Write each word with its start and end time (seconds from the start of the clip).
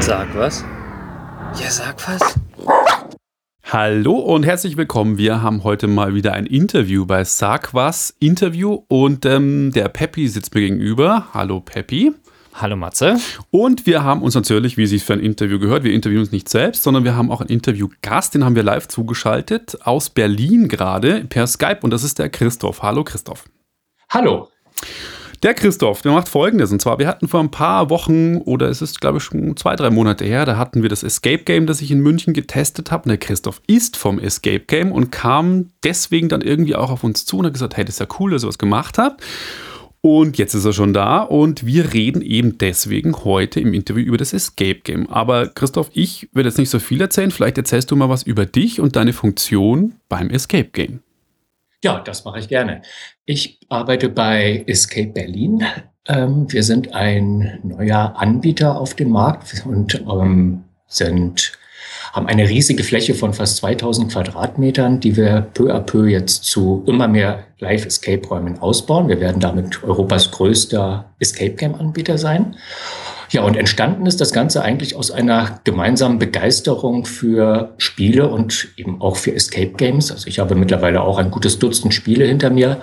Sag 0.00 0.36
was? 0.36 0.64
Ja, 1.60 1.70
sag 1.70 1.96
was. 2.08 2.38
Hallo 3.64 4.12
und 4.12 4.44
herzlich 4.44 4.76
willkommen. 4.76 5.18
Wir 5.18 5.42
haben 5.42 5.64
heute 5.64 5.86
mal 5.86 6.14
wieder 6.14 6.34
ein 6.34 6.46
Interview 6.46 7.06
bei 7.06 7.24
Sag 7.24 7.74
was 7.74 8.14
Interview 8.20 8.84
und 8.88 9.26
ähm, 9.26 9.72
der 9.72 9.88
Peppi 9.88 10.28
sitzt 10.28 10.54
mir 10.54 10.60
gegenüber. 10.60 11.28
Hallo 11.34 11.60
Peppi. 11.60 12.12
Hallo 12.54 12.76
Matze. 12.76 13.16
Und 13.50 13.86
wir 13.86 14.04
haben 14.04 14.22
uns 14.22 14.36
natürlich, 14.36 14.76
wie 14.76 14.84
es 14.84 14.90
sich 14.90 15.02
für 15.02 15.14
ein 15.14 15.20
Interview 15.20 15.58
gehört, 15.58 15.82
wir 15.82 15.92
interviewen 15.92 16.20
uns 16.20 16.30
nicht 16.30 16.48
selbst, 16.48 16.84
sondern 16.84 17.02
wir 17.02 17.16
haben 17.16 17.32
auch 17.32 17.40
einen 17.40 17.50
Interviewgast, 17.50 18.34
den 18.34 18.44
haben 18.44 18.54
wir 18.54 18.62
live 18.62 18.86
zugeschaltet 18.86 19.78
aus 19.82 20.10
Berlin 20.10 20.68
gerade 20.68 21.24
per 21.24 21.48
Skype 21.48 21.80
und 21.82 21.90
das 21.90 22.04
ist 22.04 22.20
der 22.20 22.28
Christoph. 22.28 22.82
Hallo 22.82 23.02
Christoph. 23.02 23.44
Hallo. 24.10 24.48
Der 25.44 25.52
Christoph, 25.52 26.00
der 26.00 26.12
macht 26.12 26.30
folgendes. 26.30 26.72
Und 26.72 26.80
zwar, 26.80 26.98
wir 26.98 27.06
hatten 27.06 27.28
vor 27.28 27.40
ein 27.40 27.50
paar 27.50 27.90
Wochen, 27.90 28.38
oder 28.38 28.70
es 28.70 28.80
ist, 28.80 29.02
glaube 29.02 29.18
ich, 29.18 29.24
schon 29.24 29.58
zwei, 29.58 29.76
drei 29.76 29.90
Monate 29.90 30.24
her, 30.24 30.46
da 30.46 30.56
hatten 30.56 30.80
wir 30.80 30.88
das 30.88 31.02
Escape 31.02 31.44
Game, 31.44 31.66
das 31.66 31.82
ich 31.82 31.90
in 31.90 32.00
München 32.00 32.32
getestet 32.32 32.90
habe. 32.90 33.02
Und 33.02 33.10
der 33.10 33.18
Christoph 33.18 33.60
ist 33.66 33.98
vom 33.98 34.18
Escape 34.18 34.60
Game 34.60 34.90
und 34.90 35.12
kam 35.12 35.70
deswegen 35.84 36.30
dann 36.30 36.40
irgendwie 36.40 36.74
auch 36.74 36.90
auf 36.90 37.04
uns 37.04 37.26
zu 37.26 37.36
und 37.36 37.44
hat 37.44 37.52
gesagt, 37.52 37.76
hey, 37.76 37.84
das 37.84 37.96
ist 37.96 38.00
ja 38.00 38.06
cool, 38.18 38.30
dass 38.30 38.42
ihr 38.42 38.48
was 38.48 38.56
gemacht 38.56 38.96
habt. 38.96 39.22
Und 40.00 40.38
jetzt 40.38 40.54
ist 40.54 40.64
er 40.64 40.72
schon 40.72 40.94
da 40.94 41.20
und 41.20 41.66
wir 41.66 41.92
reden 41.92 42.22
eben 42.22 42.56
deswegen 42.56 43.14
heute 43.24 43.60
im 43.60 43.74
Interview 43.74 44.02
über 44.02 44.16
das 44.16 44.32
Escape 44.32 44.80
Game. 44.82 45.10
Aber 45.10 45.48
Christoph, 45.48 45.90
ich 45.92 46.30
werde 46.32 46.48
jetzt 46.48 46.58
nicht 46.58 46.70
so 46.70 46.78
viel 46.78 47.02
erzählen. 47.02 47.30
Vielleicht 47.30 47.58
erzählst 47.58 47.90
du 47.90 47.96
mal 47.96 48.08
was 48.08 48.22
über 48.22 48.46
dich 48.46 48.80
und 48.80 48.96
deine 48.96 49.12
Funktion 49.12 49.96
beim 50.08 50.30
Escape 50.30 50.70
Game. 50.72 51.03
Ja, 51.84 52.00
das 52.00 52.24
mache 52.24 52.38
ich 52.38 52.48
gerne. 52.48 52.80
Ich 53.26 53.60
arbeite 53.68 54.08
bei 54.08 54.64
Escape 54.66 55.12
Berlin. 55.12 55.62
Ähm, 56.08 56.50
wir 56.50 56.62
sind 56.62 56.94
ein 56.94 57.60
neuer 57.62 58.14
Anbieter 58.16 58.80
auf 58.80 58.94
dem 58.94 59.10
Markt 59.10 59.66
und 59.66 60.02
ähm, 60.10 60.64
sind, 60.86 61.52
haben 62.14 62.26
eine 62.26 62.48
riesige 62.48 62.84
Fläche 62.84 63.14
von 63.14 63.34
fast 63.34 63.58
2000 63.58 64.10
Quadratmetern, 64.10 65.00
die 65.00 65.14
wir 65.14 65.42
peu 65.52 65.74
à 65.74 65.80
peu 65.80 66.06
jetzt 66.06 66.44
zu 66.44 66.82
immer 66.86 67.06
mehr 67.06 67.44
Live-Escape-Räumen 67.58 68.60
ausbauen. 68.60 69.08
Wir 69.08 69.20
werden 69.20 69.40
damit 69.40 69.84
Europas 69.84 70.30
größter 70.30 71.12
Escape-Game-Anbieter 71.18 72.16
sein. 72.16 72.56
Ja, 73.34 73.42
und 73.42 73.56
entstanden 73.56 74.06
ist 74.06 74.20
das 74.20 74.32
Ganze 74.32 74.62
eigentlich 74.62 74.94
aus 74.94 75.10
einer 75.10 75.58
gemeinsamen 75.64 76.20
Begeisterung 76.20 77.04
für 77.04 77.74
Spiele 77.78 78.28
und 78.28 78.68
eben 78.76 79.02
auch 79.02 79.16
für 79.16 79.34
Escape 79.34 79.72
Games. 79.72 80.12
Also 80.12 80.28
ich 80.28 80.38
habe 80.38 80.54
mittlerweile 80.54 81.00
auch 81.00 81.18
ein 81.18 81.32
gutes 81.32 81.58
Dutzend 81.58 81.92
Spiele 81.92 82.26
hinter 82.26 82.50
mir 82.50 82.80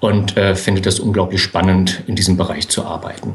und 0.00 0.36
äh, 0.36 0.54
finde 0.54 0.82
das 0.82 1.00
unglaublich 1.00 1.40
spannend, 1.40 2.02
in 2.06 2.14
diesem 2.14 2.36
Bereich 2.36 2.68
zu 2.68 2.84
arbeiten. 2.84 3.32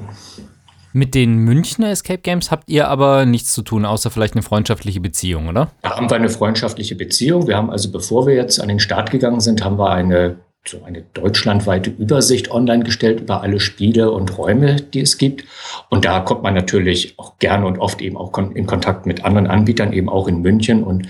Mit 0.94 1.16
den 1.16 1.38
Münchner 1.38 1.90
Escape 1.90 2.22
Games 2.22 2.52
habt 2.52 2.70
ihr 2.70 2.90
aber 2.90 3.26
nichts 3.26 3.54
zu 3.54 3.64
tun, 3.64 3.84
außer 3.84 4.12
vielleicht 4.12 4.36
eine 4.36 4.44
freundschaftliche 4.44 5.00
Beziehung, 5.00 5.48
oder? 5.48 5.72
Da 5.82 5.96
haben 5.96 6.12
wir 6.12 6.16
eine 6.16 6.30
freundschaftliche 6.30 6.94
Beziehung. 6.94 7.48
Wir 7.48 7.58
haben 7.58 7.72
also, 7.72 7.92
bevor 7.92 8.28
wir 8.28 8.36
jetzt 8.36 8.62
an 8.62 8.68
den 8.68 8.80
Start 8.80 9.10
gegangen 9.10 9.40
sind, 9.40 9.66
haben 9.66 9.80
wir 9.80 9.90
eine 9.90 10.36
so 10.64 10.84
eine 10.84 11.04
deutschlandweite 11.14 11.90
Übersicht 11.90 12.52
online 12.52 12.84
gestellt 12.84 13.22
über 13.22 13.42
alle 13.42 13.60
Spiele 13.60 14.12
und 14.12 14.38
Räume, 14.38 14.76
die 14.76 15.02
es 15.02 15.18
gibt. 15.18 15.44
Und 15.90 16.06
da 16.06 16.20
kommt 16.20 16.44
man 16.44 16.54
natürlich 16.54 17.18
auch 17.18 17.40
gerne 17.40 17.66
und 17.66 17.80
oft 17.80 18.00
eben 18.00 18.16
auch 18.16 18.32
in 18.38 18.68
Kontakt 18.68 19.08
mit 19.08 19.26
anderen 19.26 19.48
Anbietern, 19.48 19.92
eben 19.92 20.08
auch 20.08 20.28
in 20.28 20.42
München. 20.42 20.84
Und 20.84 21.08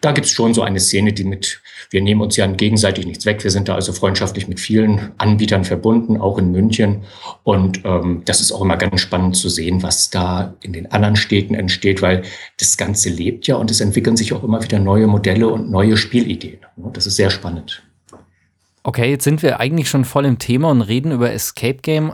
da 0.00 0.12
gibt 0.12 0.26
es 0.26 0.32
schon 0.32 0.54
so 0.54 0.62
eine 0.62 0.80
Szene, 0.80 1.12
die 1.12 1.24
mit, 1.24 1.60
wir 1.90 2.00
nehmen 2.00 2.22
uns 2.22 2.36
ja 2.36 2.46
gegenseitig 2.46 3.04
nichts 3.04 3.26
weg. 3.26 3.44
Wir 3.44 3.50
sind 3.50 3.68
da 3.68 3.74
also 3.74 3.92
freundschaftlich 3.92 4.48
mit 4.48 4.58
vielen 4.58 5.12
Anbietern 5.18 5.64
verbunden, 5.64 6.16
auch 6.16 6.38
in 6.38 6.50
München. 6.50 7.02
Und 7.42 7.84
ähm, 7.84 8.22
das 8.24 8.40
ist 8.40 8.52
auch 8.52 8.62
immer 8.62 8.78
ganz 8.78 9.02
spannend 9.02 9.36
zu 9.36 9.50
sehen, 9.50 9.82
was 9.82 10.08
da 10.08 10.54
in 10.62 10.72
den 10.72 10.90
anderen 10.90 11.16
Städten 11.16 11.54
entsteht, 11.54 12.00
weil 12.00 12.22
das 12.58 12.78
Ganze 12.78 13.10
lebt 13.10 13.46
ja 13.46 13.56
und 13.56 13.70
es 13.70 13.82
entwickeln 13.82 14.16
sich 14.16 14.32
auch 14.32 14.42
immer 14.42 14.62
wieder 14.62 14.78
neue 14.78 15.06
Modelle 15.06 15.48
und 15.48 15.70
neue 15.70 15.98
Spielideen. 15.98 16.60
Das 16.94 17.06
ist 17.06 17.16
sehr 17.16 17.30
spannend. 17.30 17.82
Okay, 18.86 19.10
jetzt 19.10 19.24
sind 19.24 19.42
wir 19.42 19.60
eigentlich 19.60 19.88
schon 19.88 20.04
voll 20.04 20.26
im 20.26 20.38
Thema 20.38 20.70
und 20.70 20.82
reden 20.82 21.10
über 21.10 21.32
Escape 21.32 21.78
Game, 21.78 22.12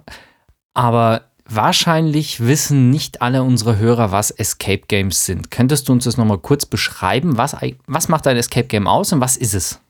aber 0.72 1.22
wahrscheinlich 1.44 2.47
wissen 2.47 2.91
nicht 2.91 3.22
alle 3.22 3.42
unsere 3.42 3.76
Hörer, 3.76 4.12
was 4.12 4.31
Escape 4.31 4.82
Games 4.86 5.26
sind. 5.26 5.50
Könntest 5.50 5.88
du 5.88 5.92
uns 5.92 6.04
das 6.04 6.16
nochmal 6.16 6.38
kurz 6.38 6.66
beschreiben? 6.66 7.36
Was, 7.36 7.56
was 7.88 8.09
macht 8.09 8.28
ein 8.28 8.36
Escape 8.36 8.69
Game 8.69 8.86
aus 8.86 9.12
und 9.12 9.20
was 9.20 9.36
ist 9.36 9.54
es? 9.54 9.80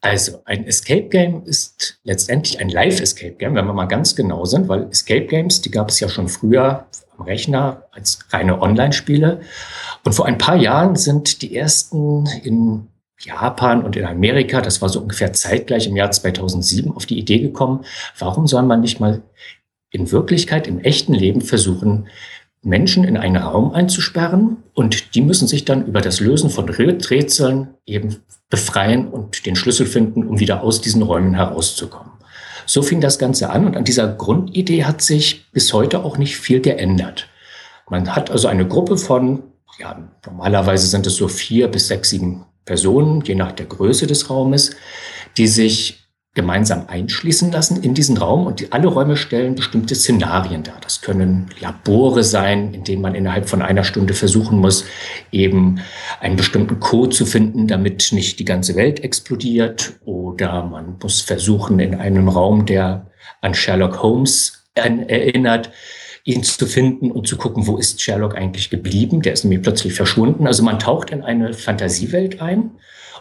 Also 0.00 0.42
ein 0.44 0.64
Escape 0.64 1.08
Game 1.08 1.42
ist 1.44 1.98
letztendlich 2.04 2.60
ein 2.60 2.68
Live-Escape 2.68 3.32
Game, 3.32 3.56
wenn 3.56 3.66
wir 3.66 3.72
mal 3.72 3.86
ganz 3.86 4.14
genau 4.14 4.44
sind, 4.44 4.68
weil 4.68 4.88
Escape 4.90 5.26
Games, 5.26 5.60
die 5.60 5.72
gab 5.72 5.88
es 5.88 5.98
ja 5.98 6.08
schon 6.08 6.28
früher 6.28 6.86
am 7.16 7.24
Rechner 7.24 7.82
als 7.90 8.20
reine 8.30 8.62
Online-Spiele. 8.62 9.40
Und 10.04 10.12
vor 10.12 10.26
ein 10.26 10.38
paar 10.38 10.54
Jahren 10.54 10.94
sind 10.94 11.42
die 11.42 11.56
ersten 11.56 12.26
in 12.44 12.86
Japan 13.18 13.82
und 13.82 13.96
in 13.96 14.04
Amerika, 14.04 14.60
das 14.60 14.80
war 14.80 14.88
so 14.88 15.00
ungefähr 15.00 15.32
zeitgleich 15.32 15.86
im 15.86 15.96
Jahr 15.96 16.10
2007, 16.10 16.92
auf 16.92 17.06
die 17.06 17.18
Idee 17.18 17.40
gekommen, 17.40 17.84
warum 18.18 18.46
soll 18.46 18.62
man 18.62 18.80
nicht 18.80 19.00
mal 19.00 19.22
in 19.90 20.12
Wirklichkeit, 20.12 20.66
im 20.66 20.80
echten 20.80 21.14
Leben 21.14 21.40
versuchen, 21.40 22.08
Menschen 22.62 23.04
in 23.04 23.16
einen 23.16 23.36
Raum 23.36 23.72
einzusperren 23.72 24.58
und 24.74 25.14
die 25.14 25.22
müssen 25.22 25.48
sich 25.48 25.64
dann 25.64 25.86
über 25.86 26.00
das 26.00 26.20
Lösen 26.20 26.50
von 26.50 26.68
Rätseln 26.68 27.68
eben 27.86 28.16
befreien 28.50 29.08
und 29.08 29.46
den 29.46 29.56
Schlüssel 29.56 29.86
finden, 29.86 30.26
um 30.26 30.40
wieder 30.40 30.62
aus 30.62 30.80
diesen 30.80 31.02
Räumen 31.02 31.34
herauszukommen. 31.34 32.12
So 32.66 32.82
fing 32.82 33.00
das 33.00 33.18
Ganze 33.18 33.50
an 33.50 33.64
und 33.64 33.76
an 33.76 33.84
dieser 33.84 34.08
Grundidee 34.08 34.84
hat 34.84 35.00
sich 35.00 35.50
bis 35.52 35.72
heute 35.72 36.04
auch 36.04 36.18
nicht 36.18 36.36
viel 36.36 36.60
geändert. 36.60 37.28
Man 37.88 38.14
hat 38.14 38.30
also 38.30 38.48
eine 38.48 38.66
Gruppe 38.66 38.98
von, 38.98 39.42
ja, 39.78 39.96
normalerweise 40.26 40.86
sind 40.86 41.06
es 41.06 41.16
so 41.16 41.28
vier 41.28 41.68
bis 41.68 41.88
sechs, 41.88 42.10
sieben 42.10 42.44
Personen, 42.68 43.22
je 43.24 43.34
nach 43.34 43.52
der 43.52 43.64
Größe 43.64 44.06
des 44.06 44.28
Raumes, 44.28 44.76
die 45.38 45.48
sich 45.48 46.04
gemeinsam 46.34 46.84
einschließen 46.86 47.50
lassen 47.50 47.82
in 47.82 47.94
diesen 47.94 48.18
Raum 48.18 48.46
und 48.46 48.60
die, 48.60 48.70
alle 48.72 48.88
Räume 48.88 49.16
stellen 49.16 49.54
bestimmte 49.54 49.94
Szenarien 49.94 50.64
dar. 50.64 50.76
Das 50.82 51.00
können 51.00 51.48
Labore 51.60 52.22
sein, 52.22 52.74
in 52.74 52.84
denen 52.84 53.00
man 53.00 53.14
innerhalb 53.14 53.48
von 53.48 53.62
einer 53.62 53.84
Stunde 53.84 54.12
versuchen 54.12 54.58
muss, 54.58 54.84
eben 55.32 55.80
einen 56.20 56.36
bestimmten 56.36 56.78
Code 56.78 57.16
zu 57.16 57.24
finden, 57.24 57.68
damit 57.68 58.10
nicht 58.12 58.38
die 58.38 58.44
ganze 58.44 58.76
Welt 58.76 59.02
explodiert. 59.02 59.94
Oder 60.04 60.62
man 60.62 60.96
muss 61.02 61.22
versuchen, 61.22 61.80
in 61.80 61.94
einem 61.94 62.28
Raum, 62.28 62.66
der 62.66 63.10
an 63.40 63.54
Sherlock 63.54 64.02
Holmes 64.02 64.64
erinnert, 64.74 65.70
ihn 66.28 66.42
zu 66.42 66.66
finden 66.66 67.10
und 67.10 67.26
zu 67.26 67.38
gucken, 67.38 67.66
wo 67.66 67.78
ist 67.78 68.02
Sherlock 68.02 68.36
eigentlich 68.36 68.68
geblieben. 68.68 69.22
Der 69.22 69.32
ist 69.32 69.44
nämlich 69.44 69.62
plötzlich 69.62 69.94
verschwunden. 69.94 70.46
Also 70.46 70.62
man 70.62 70.78
taucht 70.78 71.10
in 71.10 71.22
eine 71.22 71.54
Fantasiewelt 71.54 72.42
ein 72.42 72.72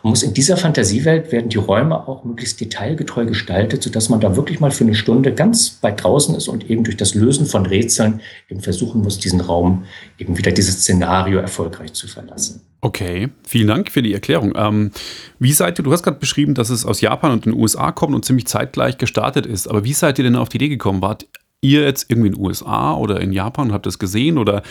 und 0.04 0.10
muss 0.10 0.24
in 0.24 0.34
dieser 0.34 0.58
Fantasiewelt 0.58 1.32
werden 1.32 1.48
die 1.48 1.58
Räume 1.58 2.06
auch 2.06 2.26
möglichst 2.26 2.60
detailgetreu 2.60 3.26
gestaltet, 3.26 3.82
sodass 3.82 4.10
man 4.10 4.20
da 4.20 4.36
wirklich 4.36 4.60
mal 4.60 4.72
für 4.72 4.84
eine 4.84 4.94
Stunde 4.94 5.34
ganz 5.34 5.80
weit 5.82 6.04
draußen 6.04 6.36
ist 6.36 6.50
und 6.50 6.70
eben 6.70 6.84
durch 6.84 6.98
das 6.98 7.16
Lösen 7.16 7.46
von 7.46 7.66
Rätseln 7.66 8.20
eben 8.50 8.60
versuchen 8.60 9.02
muss, 9.02 9.18
diesen 9.18 9.40
Raum 9.40 9.86
eben 10.18 10.38
wieder 10.38 10.52
dieses 10.52 10.82
Szenario 10.82 11.40
erfolgreich 11.40 11.94
zu 11.94 12.10
verlassen. 12.10 12.62
Okay, 12.82 13.30
vielen 13.48 13.68
Dank 13.70 13.90
für 13.90 14.02
die 14.02 14.14
Erklärung. 14.14 14.54
Ähm, 14.58 14.92
wie 15.40 15.54
seid 15.54 15.80
ihr, 15.80 15.84
du 15.84 15.94
hast 15.94 16.04
gerade 16.04 16.20
beschrieben, 16.20 16.56
dass 16.56 16.70
es 16.70 16.86
aus 16.86 17.00
Japan 17.00 17.32
und 17.32 17.46
den 17.46 17.54
USA 17.54 17.94
kommt 17.94 18.14
und 18.14 18.26
ziemlich 18.26 18.48
zeitgleich 18.48 18.98
gestartet 18.98 19.46
ist, 19.46 19.68
aber 19.68 19.86
wie 19.86 19.94
seid 19.94 20.20
ihr 20.20 20.26
denn 20.26 20.36
auf 20.36 20.50
die 20.50 20.58
Idee 20.58 20.70
gekommen? 20.70 21.02
Wart 21.02 21.26
ihr 21.62 21.82
jetzt 21.82 22.12
irgendwie 22.12 22.28
in 22.28 22.36
den 22.36 22.46
USA 22.46 22.94
oder 22.94 23.20
in 23.20 23.34
Japan 23.34 23.74
habt 23.74 23.88
das 23.88 23.98
gesehen 23.98 24.38
oder 24.38 24.62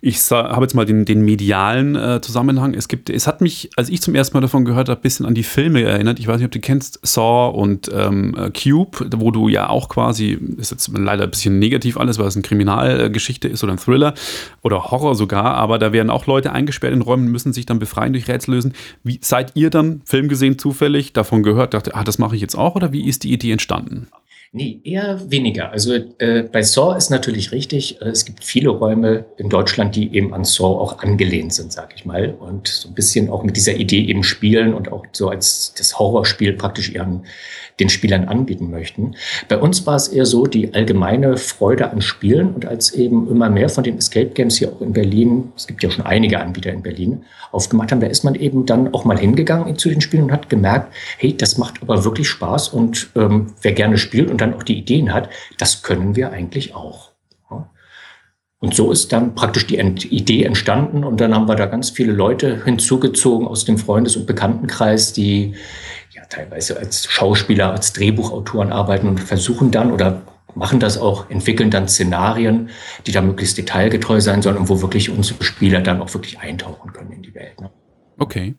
ich 0.00 0.18
habe 0.30 0.64
jetzt 0.64 0.74
mal 0.74 0.84
den, 0.84 1.04
den 1.04 1.22
medialen 1.22 1.94
äh, 1.94 2.20
Zusammenhang. 2.20 2.74
Es 2.74 2.88
gibt, 2.88 3.08
es 3.08 3.28
hat 3.28 3.40
mich, 3.40 3.70
als 3.76 3.88
ich 3.88 4.02
zum 4.02 4.16
ersten 4.16 4.36
Mal 4.36 4.40
davon 4.40 4.64
gehört 4.64 4.88
habe, 4.88 4.98
ein 4.98 5.02
bisschen 5.02 5.26
an 5.26 5.34
die 5.34 5.44
Filme 5.44 5.82
erinnert. 5.82 6.18
Ich 6.18 6.26
weiß 6.26 6.38
nicht, 6.38 6.46
ob 6.46 6.50
du 6.50 6.58
kennst 6.58 6.98
Saw 7.06 7.56
und 7.56 7.88
ähm, 7.94 8.34
äh, 8.36 8.50
Cube, 8.50 9.06
wo 9.16 9.30
du 9.30 9.48
ja 9.48 9.68
auch 9.68 9.88
quasi, 9.88 10.36
ist 10.56 10.72
jetzt 10.72 10.90
leider 10.92 11.22
ein 11.22 11.30
bisschen 11.30 11.60
negativ 11.60 11.96
alles, 11.96 12.18
weil 12.18 12.26
es 12.26 12.34
eine 12.34 12.42
Kriminalgeschichte 12.42 13.46
ist 13.46 13.62
oder 13.62 13.72
ein 13.72 13.78
Thriller 13.78 14.14
oder 14.62 14.90
Horror 14.90 15.14
sogar, 15.14 15.54
aber 15.54 15.78
da 15.78 15.92
werden 15.92 16.10
auch 16.10 16.26
Leute 16.26 16.50
eingesperrt 16.50 16.92
in 16.92 17.02
Räumen, 17.02 17.30
müssen 17.30 17.52
sich 17.52 17.64
dann 17.64 17.78
befreien 17.78 18.12
durch 18.12 18.26
Rätsel 18.26 18.54
lösen. 18.54 18.72
Wie 19.04 19.20
seid 19.22 19.52
ihr 19.54 19.70
dann 19.70 20.02
Film 20.04 20.28
gesehen 20.28 20.58
zufällig, 20.58 21.12
davon 21.12 21.44
gehört, 21.44 21.74
dachte, 21.74 21.94
ah, 21.94 22.02
das 22.02 22.18
mache 22.18 22.34
ich 22.34 22.42
jetzt 22.42 22.56
auch 22.56 22.74
oder 22.74 22.92
wie 22.92 23.06
ist 23.06 23.22
die 23.22 23.32
Idee 23.32 23.52
entstanden? 23.52 24.08
Nee, 24.56 24.80
eher 24.84 25.32
weniger. 25.32 25.72
Also 25.72 25.94
äh, 26.18 26.44
bei 26.44 26.62
Saw 26.62 26.96
ist 26.96 27.10
natürlich 27.10 27.50
richtig, 27.50 28.00
äh, 28.00 28.04
es 28.10 28.24
gibt 28.24 28.44
viele 28.44 28.68
Räume 28.68 29.24
in 29.36 29.48
Deutschland, 29.48 29.96
die 29.96 30.14
eben 30.14 30.32
an 30.32 30.44
Saw 30.44 30.78
auch 30.78 31.00
angelehnt 31.00 31.52
sind, 31.52 31.72
sag 31.72 31.92
ich 31.96 32.04
mal. 32.04 32.34
Und 32.38 32.68
so 32.68 32.88
ein 32.88 32.94
bisschen 32.94 33.30
auch 33.30 33.42
mit 33.42 33.56
dieser 33.56 33.74
Idee 33.74 34.04
eben 34.04 34.22
spielen 34.22 34.72
und 34.72 34.92
auch 34.92 35.06
so 35.10 35.28
als 35.28 35.74
das 35.76 35.98
Horrorspiel 35.98 36.52
praktisch 36.52 36.94
ihren 36.94 37.26
den 37.80 37.88
Spielern 37.88 38.26
anbieten 38.26 38.70
möchten. 38.70 39.16
Bei 39.48 39.58
uns 39.58 39.86
war 39.86 39.96
es 39.96 40.08
eher 40.08 40.26
so 40.26 40.46
die 40.46 40.74
allgemeine 40.74 41.36
Freude 41.36 41.90
an 41.90 42.00
Spielen 42.00 42.54
und 42.54 42.66
als 42.66 42.92
eben 42.92 43.28
immer 43.28 43.50
mehr 43.50 43.68
von 43.68 43.84
den 43.84 43.98
Escape 43.98 44.30
Games 44.30 44.56
hier 44.56 44.72
auch 44.72 44.80
in 44.80 44.92
Berlin, 44.92 45.52
es 45.56 45.66
gibt 45.66 45.82
ja 45.82 45.90
schon 45.90 46.06
einige 46.06 46.40
Anbieter 46.40 46.70
in 46.70 46.82
Berlin, 46.82 47.24
aufgemacht 47.50 47.92
haben, 47.92 48.00
da 48.00 48.06
ist 48.06 48.24
man 48.24 48.34
eben 48.34 48.66
dann 48.66 48.92
auch 48.94 49.04
mal 49.04 49.18
hingegangen 49.18 49.76
zu 49.76 49.88
den 49.88 50.00
Spielen 50.00 50.24
und 50.24 50.32
hat 50.32 50.48
gemerkt, 50.48 50.92
hey, 51.18 51.36
das 51.36 51.58
macht 51.58 51.82
aber 51.82 52.04
wirklich 52.04 52.28
Spaß 52.28 52.68
und 52.68 53.10
ähm, 53.16 53.54
wer 53.62 53.72
gerne 53.72 53.98
spielt 53.98 54.30
und 54.30 54.40
dann 54.40 54.54
auch 54.54 54.62
die 54.62 54.78
Ideen 54.78 55.12
hat, 55.12 55.28
das 55.58 55.82
können 55.82 56.16
wir 56.16 56.30
eigentlich 56.30 56.74
auch. 56.74 57.13
Und 58.64 58.74
so 58.74 58.90
ist 58.90 59.12
dann 59.12 59.34
praktisch 59.34 59.66
die 59.66 59.76
Idee 59.76 60.44
entstanden 60.44 61.04
und 61.04 61.20
dann 61.20 61.34
haben 61.34 61.46
wir 61.46 61.54
da 61.54 61.66
ganz 61.66 61.90
viele 61.90 62.14
Leute 62.14 62.64
hinzugezogen 62.64 63.46
aus 63.46 63.66
dem 63.66 63.76
Freundes- 63.76 64.16
und 64.16 64.26
Bekanntenkreis, 64.26 65.12
die 65.12 65.54
ja 66.14 66.22
teilweise 66.30 66.78
als 66.78 67.04
Schauspieler, 67.04 67.72
als 67.72 67.92
Drehbuchautoren 67.92 68.72
arbeiten 68.72 69.06
und 69.06 69.20
versuchen 69.20 69.70
dann 69.70 69.92
oder 69.92 70.22
machen 70.54 70.80
das 70.80 70.96
auch, 70.96 71.28
entwickeln 71.28 71.70
dann 71.70 71.88
Szenarien, 71.88 72.70
die 73.06 73.12
da 73.12 73.20
möglichst 73.20 73.58
detailgetreu 73.58 74.22
sein 74.22 74.40
sollen 74.40 74.56
und 74.56 74.70
wo 74.70 74.80
wirklich 74.80 75.10
unsere 75.10 75.44
Spieler 75.44 75.82
dann 75.82 76.00
auch 76.00 76.14
wirklich 76.14 76.38
eintauchen 76.38 76.90
können 76.94 77.12
in 77.12 77.22
die 77.22 77.34
Welt. 77.34 77.60
Ne? 77.60 77.70
Okay. 78.16 78.54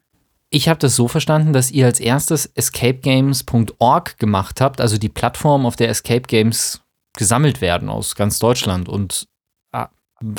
Ich 0.51 0.69
habe 0.69 0.77
das 0.77 0.95
so 0.95 1.07
verstanden, 1.07 1.51
dass 1.51 1.71
ihr 1.71 1.87
als 1.87 1.99
erstes 1.99 2.45
escapegames.org 2.45 4.19
gemacht 4.19 4.61
habt, 4.61 4.81
also 4.81 4.99
die 4.99 5.09
Plattform, 5.09 5.65
auf 5.65 5.75
der 5.75 5.89
Escape 5.89 6.27
Games 6.27 6.81
gesammelt 7.17 7.59
werden 7.59 7.89
aus 7.89 8.13
ganz 8.13 8.37
Deutschland. 8.37 8.87
Und 8.87 9.27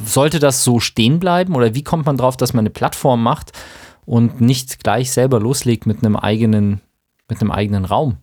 sollte 0.05 0.39
das 0.39 0.65
so 0.65 0.81
stehen 0.81 1.19
bleiben 1.19 1.55
oder 1.55 1.75
wie 1.75 1.85
kommt 1.85 2.07
man 2.07 2.17
drauf, 2.17 2.37
dass 2.37 2.53
man 2.53 2.63
eine 2.63 2.71
Plattform 2.71 3.23
macht 3.23 3.53
und 4.05 4.41
nicht 4.41 4.83
gleich 4.83 5.11
selber 5.11 5.41
loslegt 5.41 5.87
mit 5.87 6.05
einem 6.05 6.17
eigenen, 6.17 6.81
mit 7.29 7.41
einem 7.41 7.51
eigenen 7.51 7.85
Raum? 7.85 8.19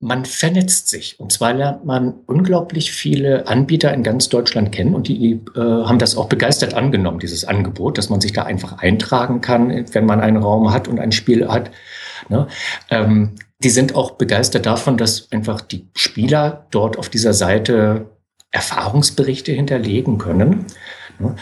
man 0.00 0.24
vernetzt 0.24 0.88
sich. 0.88 1.18
Und 1.18 1.32
zwar 1.32 1.54
lernt 1.54 1.84
man 1.84 2.14
unglaublich 2.26 2.92
viele 2.92 3.48
Anbieter 3.48 3.92
in 3.92 4.02
ganz 4.02 4.28
Deutschland 4.28 4.70
kennen 4.70 4.94
und 4.94 5.08
die 5.08 5.40
äh, 5.56 5.60
haben 5.60 5.98
das 5.98 6.16
auch 6.16 6.28
begeistert 6.28 6.74
angenommen, 6.74 7.18
dieses 7.18 7.44
Angebot, 7.44 7.98
dass 7.98 8.08
man 8.08 8.20
sich 8.20 8.32
da 8.32 8.44
einfach 8.44 8.78
eintragen 8.78 9.40
kann, 9.40 9.86
wenn 9.92 10.06
man 10.06 10.20
einen 10.20 10.36
Raum 10.36 10.72
hat 10.72 10.86
und 10.86 11.00
ein 11.00 11.12
Spiel 11.12 11.48
hat. 11.48 11.70
Ne? 12.28 12.46
Ähm, 12.90 13.34
die 13.60 13.70
sind 13.70 13.96
auch 13.96 14.12
begeistert 14.12 14.66
davon, 14.66 14.98
dass 14.98 15.32
einfach 15.32 15.60
die 15.60 15.88
Spieler 15.96 16.66
dort 16.70 16.96
auf 16.96 17.08
dieser 17.08 17.34
Seite 17.34 18.06
Erfahrungsberichte 18.50 19.52
hinterlegen 19.52 20.18
können. 20.18 20.66
Ne? 21.18 21.34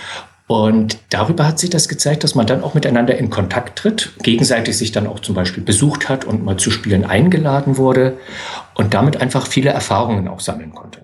Und 0.48 0.98
darüber 1.10 1.46
hat 1.46 1.58
sich 1.58 1.70
das 1.70 1.88
gezeigt, 1.88 2.22
dass 2.22 2.36
man 2.36 2.46
dann 2.46 2.62
auch 2.62 2.74
miteinander 2.74 3.18
in 3.18 3.30
Kontakt 3.30 3.78
tritt, 3.80 4.12
gegenseitig 4.22 4.78
sich 4.78 4.92
dann 4.92 5.08
auch 5.08 5.18
zum 5.18 5.34
Beispiel 5.34 5.64
besucht 5.64 6.08
hat 6.08 6.24
und 6.24 6.44
mal 6.44 6.56
zu 6.56 6.70
Spielen 6.70 7.04
eingeladen 7.04 7.78
wurde 7.78 8.16
und 8.74 8.94
damit 8.94 9.20
einfach 9.20 9.48
viele 9.48 9.70
Erfahrungen 9.70 10.28
auch 10.28 10.38
sammeln 10.38 10.72
konnte, 10.72 11.00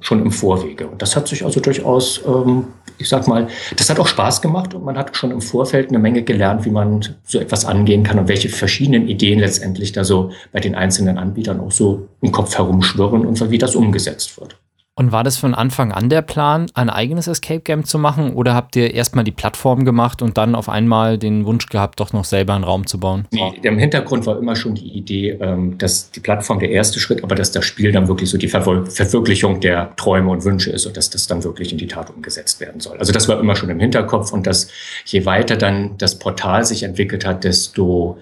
schon 0.00 0.20
im 0.20 0.30
Vorwege. 0.30 0.88
Und 0.88 1.00
das 1.00 1.16
hat 1.16 1.26
sich 1.26 1.42
also 1.42 1.58
durchaus, 1.58 2.20
ähm, 2.26 2.66
ich 2.98 3.08
sag 3.08 3.26
mal, 3.28 3.48
das 3.76 3.88
hat 3.88 3.98
auch 3.98 4.06
Spaß 4.06 4.42
gemacht 4.42 4.74
und 4.74 4.84
man 4.84 4.98
hat 4.98 5.16
schon 5.16 5.30
im 5.30 5.40
Vorfeld 5.40 5.88
eine 5.88 5.98
Menge 5.98 6.22
gelernt, 6.22 6.66
wie 6.66 6.70
man 6.70 7.00
so 7.24 7.38
etwas 7.38 7.64
angehen 7.64 8.02
kann 8.02 8.18
und 8.18 8.28
welche 8.28 8.50
verschiedenen 8.50 9.08
Ideen 9.08 9.38
letztendlich 9.38 9.92
da 9.92 10.04
so 10.04 10.32
bei 10.52 10.60
den 10.60 10.74
einzelnen 10.74 11.16
Anbietern 11.16 11.60
auch 11.60 11.72
so 11.72 12.08
im 12.20 12.30
Kopf 12.30 12.58
herumschwirren 12.58 13.24
und 13.24 13.50
wie 13.50 13.58
das 13.58 13.74
umgesetzt 13.74 14.38
wird. 14.38 14.58
Und 14.94 15.10
war 15.10 15.24
das 15.24 15.38
von 15.38 15.54
Anfang 15.54 15.90
an 15.90 16.10
der 16.10 16.20
Plan, 16.20 16.66
ein 16.74 16.90
eigenes 16.90 17.26
Escape 17.26 17.60
Game 17.60 17.84
zu 17.84 17.98
machen? 17.98 18.34
Oder 18.34 18.54
habt 18.54 18.76
ihr 18.76 18.92
erstmal 18.92 19.24
die 19.24 19.32
Plattform 19.32 19.86
gemacht 19.86 20.20
und 20.20 20.36
dann 20.36 20.54
auf 20.54 20.68
einmal 20.68 21.16
den 21.16 21.46
Wunsch 21.46 21.66
gehabt, 21.66 21.98
doch 21.98 22.12
noch 22.12 22.26
selber 22.26 22.54
einen 22.54 22.64
Raum 22.64 22.86
zu 22.86 23.00
bauen? 23.00 23.26
Nee, 23.30 23.58
im 23.62 23.78
Hintergrund 23.78 24.26
war 24.26 24.38
immer 24.38 24.54
schon 24.54 24.74
die 24.74 24.88
Idee, 24.88 25.30
ähm, 25.40 25.78
dass 25.78 26.10
die 26.10 26.20
Plattform 26.20 26.58
der 26.58 26.70
erste 26.70 27.00
Schritt, 27.00 27.24
aber 27.24 27.34
dass 27.34 27.52
das 27.52 27.64
Spiel 27.64 27.90
dann 27.90 28.06
wirklich 28.06 28.28
so 28.28 28.36
die 28.36 28.48
Verwirklichung 28.48 29.60
der 29.60 29.96
Träume 29.96 30.30
und 30.30 30.44
Wünsche 30.44 30.70
ist 30.70 30.84
und 30.84 30.94
dass 30.94 31.08
das 31.08 31.26
dann 31.26 31.42
wirklich 31.42 31.72
in 31.72 31.78
die 31.78 31.86
Tat 31.86 32.10
umgesetzt 32.10 32.60
werden 32.60 32.82
soll. 32.82 32.98
Also 32.98 33.14
das 33.14 33.26
war 33.28 33.40
immer 33.40 33.56
schon 33.56 33.70
im 33.70 33.80
Hinterkopf 33.80 34.30
und 34.30 34.46
dass 34.46 34.68
je 35.06 35.24
weiter 35.24 35.56
dann 35.56 35.96
das 35.96 36.18
Portal 36.18 36.66
sich 36.66 36.82
entwickelt 36.82 37.24
hat, 37.24 37.44
desto, 37.44 38.18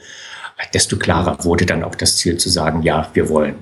desto 0.73 0.99
klarer 0.99 1.37
wurde 1.43 1.67
dann 1.67 1.83
auch 1.83 1.97
das 1.97 2.17
Ziel 2.17 2.37
zu 2.37 2.49
sagen, 2.49 2.83
ja, 2.83 3.09
wir 3.13 3.29
wollen. 3.29 3.57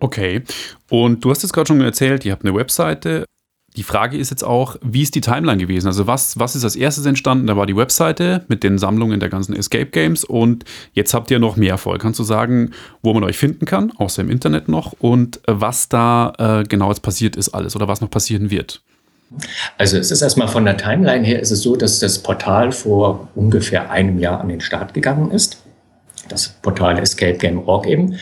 Okay. 0.00 0.42
Und 0.90 1.24
du 1.24 1.30
hast 1.30 1.42
jetzt 1.42 1.52
gerade 1.52 1.66
schon 1.66 1.80
erzählt, 1.80 2.24
ihr 2.24 2.32
habt 2.32 2.44
eine 2.44 2.54
Webseite. 2.54 3.24
Die 3.76 3.82
Frage 3.82 4.16
ist 4.16 4.30
jetzt 4.30 4.42
auch, 4.42 4.76
wie 4.82 5.02
ist 5.02 5.14
die 5.14 5.20
Timeline 5.20 5.58
gewesen? 5.58 5.86
Also 5.86 6.06
was, 6.06 6.38
was 6.38 6.56
ist 6.56 6.64
als 6.64 6.74
erstes 6.74 7.06
entstanden? 7.06 7.46
Da 7.46 7.56
war 7.56 7.66
die 7.66 7.76
Webseite 7.76 8.44
mit 8.48 8.64
den 8.64 8.78
Sammlungen 8.78 9.20
der 9.20 9.28
ganzen 9.28 9.54
Escape 9.54 9.86
Games 9.86 10.24
und 10.24 10.64
jetzt 10.94 11.14
habt 11.14 11.30
ihr 11.30 11.38
noch 11.38 11.56
mehr 11.56 11.78
voll. 11.78 11.98
Kannst 11.98 12.18
du 12.18 12.24
sagen, 12.24 12.72
wo 13.02 13.12
man 13.14 13.22
euch 13.24 13.38
finden 13.38 13.66
kann, 13.66 13.92
außer 13.96 14.22
im 14.22 14.30
Internet 14.30 14.68
noch 14.68 14.94
und 14.98 15.40
was 15.46 15.88
da 15.88 16.32
äh, 16.38 16.64
genau 16.64 16.88
jetzt 16.88 17.02
passiert 17.02 17.36
ist 17.36 17.50
alles 17.50 17.76
oder 17.76 17.86
was 17.86 18.00
noch 18.00 18.10
passieren 18.10 18.50
wird? 18.50 18.82
Also 19.76 19.98
es 19.98 20.10
ist 20.10 20.22
erstmal 20.22 20.48
von 20.48 20.64
der 20.64 20.76
Timeline 20.76 21.24
her 21.24 21.38
ist 21.38 21.50
es 21.50 21.60
so, 21.60 21.76
dass 21.76 21.98
das 21.98 22.18
Portal 22.18 22.72
vor 22.72 23.28
ungefähr 23.34 23.90
einem 23.90 24.18
Jahr 24.18 24.40
an 24.40 24.48
den 24.48 24.60
Start 24.60 24.94
gegangen 24.94 25.30
ist. 25.30 25.62
Das 26.28 26.48
Portal 26.48 26.98
escapegame.org 26.98 27.86
eben. 27.86 28.18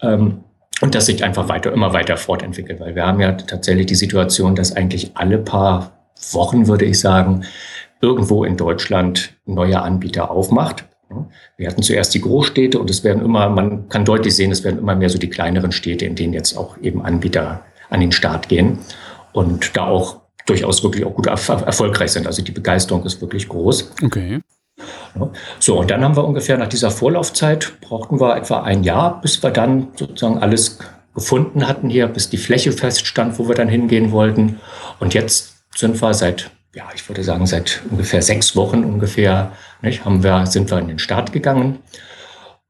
Ähm, 0.00 0.40
und 0.80 0.94
das 0.94 1.06
sich 1.06 1.24
einfach 1.24 1.48
weiter, 1.48 1.72
immer 1.72 1.92
weiter 1.92 2.16
fortentwickelt, 2.16 2.80
weil 2.80 2.94
wir 2.94 3.06
haben 3.06 3.20
ja 3.20 3.32
tatsächlich 3.32 3.86
die 3.86 3.94
Situation, 3.94 4.54
dass 4.54 4.76
eigentlich 4.76 5.12
alle 5.14 5.38
paar 5.38 5.92
Wochen, 6.32 6.66
würde 6.66 6.84
ich 6.84 7.00
sagen, 7.00 7.44
irgendwo 8.00 8.44
in 8.44 8.56
Deutschland 8.56 9.34
ein 9.46 9.54
neuer 9.54 9.82
Anbieter 9.82 10.30
aufmacht. 10.30 10.84
Wir 11.56 11.68
hatten 11.68 11.82
zuerst 11.82 12.14
die 12.14 12.20
Großstädte 12.20 12.78
und 12.78 12.90
es 12.90 13.04
werden 13.04 13.24
immer, 13.24 13.48
man 13.48 13.88
kann 13.88 14.04
deutlich 14.04 14.34
sehen, 14.34 14.50
es 14.50 14.64
werden 14.64 14.78
immer 14.78 14.96
mehr 14.96 15.08
so 15.08 15.18
die 15.18 15.30
kleineren 15.30 15.72
Städte, 15.72 16.04
in 16.04 16.14
denen 16.14 16.32
jetzt 16.32 16.56
auch 16.56 16.76
eben 16.78 17.02
Anbieter 17.02 17.64
an 17.88 18.00
den 18.00 18.12
Start 18.12 18.48
gehen 18.48 18.78
und 19.32 19.76
da 19.76 19.86
auch 19.86 20.20
durchaus 20.46 20.82
wirklich 20.82 21.04
auch 21.04 21.14
gut 21.14 21.26
erfolgreich 21.26 22.12
sind. 22.12 22.26
Also 22.26 22.42
die 22.42 22.52
Begeisterung 22.52 23.04
ist 23.04 23.20
wirklich 23.20 23.48
groß. 23.48 23.92
Okay. 24.04 24.40
So, 25.58 25.78
und 25.80 25.90
dann 25.90 26.02
haben 26.04 26.16
wir 26.16 26.24
ungefähr 26.24 26.58
nach 26.58 26.68
dieser 26.68 26.90
Vorlaufzeit, 26.90 27.72
brauchten 27.80 28.20
wir 28.20 28.36
etwa 28.36 28.62
ein 28.62 28.84
Jahr, 28.84 29.20
bis 29.20 29.42
wir 29.42 29.50
dann 29.50 29.88
sozusagen 29.96 30.38
alles 30.38 30.78
gefunden 31.14 31.66
hatten 31.66 31.88
hier, 31.88 32.06
bis 32.08 32.28
die 32.28 32.36
Fläche 32.36 32.72
feststand, 32.72 33.38
wo 33.38 33.48
wir 33.48 33.54
dann 33.54 33.68
hingehen 33.68 34.12
wollten. 34.12 34.60
Und 35.00 35.14
jetzt 35.14 35.54
sind 35.74 36.00
wir 36.00 36.14
seit, 36.14 36.50
ja, 36.74 36.84
ich 36.94 37.08
würde 37.08 37.24
sagen, 37.24 37.46
seit 37.46 37.80
ungefähr 37.90 38.22
sechs 38.22 38.54
Wochen 38.54 38.84
ungefähr, 38.84 39.52
nicht, 39.82 40.04
haben 40.04 40.22
wir, 40.22 40.46
sind 40.46 40.70
wir 40.70 40.78
in 40.78 40.88
den 40.88 40.98
Start 40.98 41.32
gegangen 41.32 41.78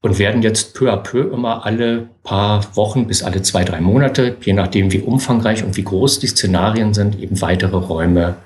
und 0.01 0.19
werden 0.21 0.43
jetzt 0.43 0.75
peu 0.75 0.93
à 0.93 0.97
peu 0.97 1.33
immer 1.33 1.67
alle 1.67 2.09
paar 2.23 2.65
Wochen 2.77 3.09
bis 3.09 3.25
alle 3.25 3.43
zwei, 3.43 3.65
drei 3.65 3.81
Monate, 3.81 4.37
je 4.41 4.53
nachdem 4.53 4.93
wie 4.93 5.01
umfangreich 5.01 5.65
und 5.65 5.77
wie 5.77 5.83
groß 5.83 6.21
die 6.21 6.29
Szenarien 6.29 6.95
sind, 6.95 7.19
eben 7.19 7.41
weitere 7.41 7.77
Räume 7.77 8.37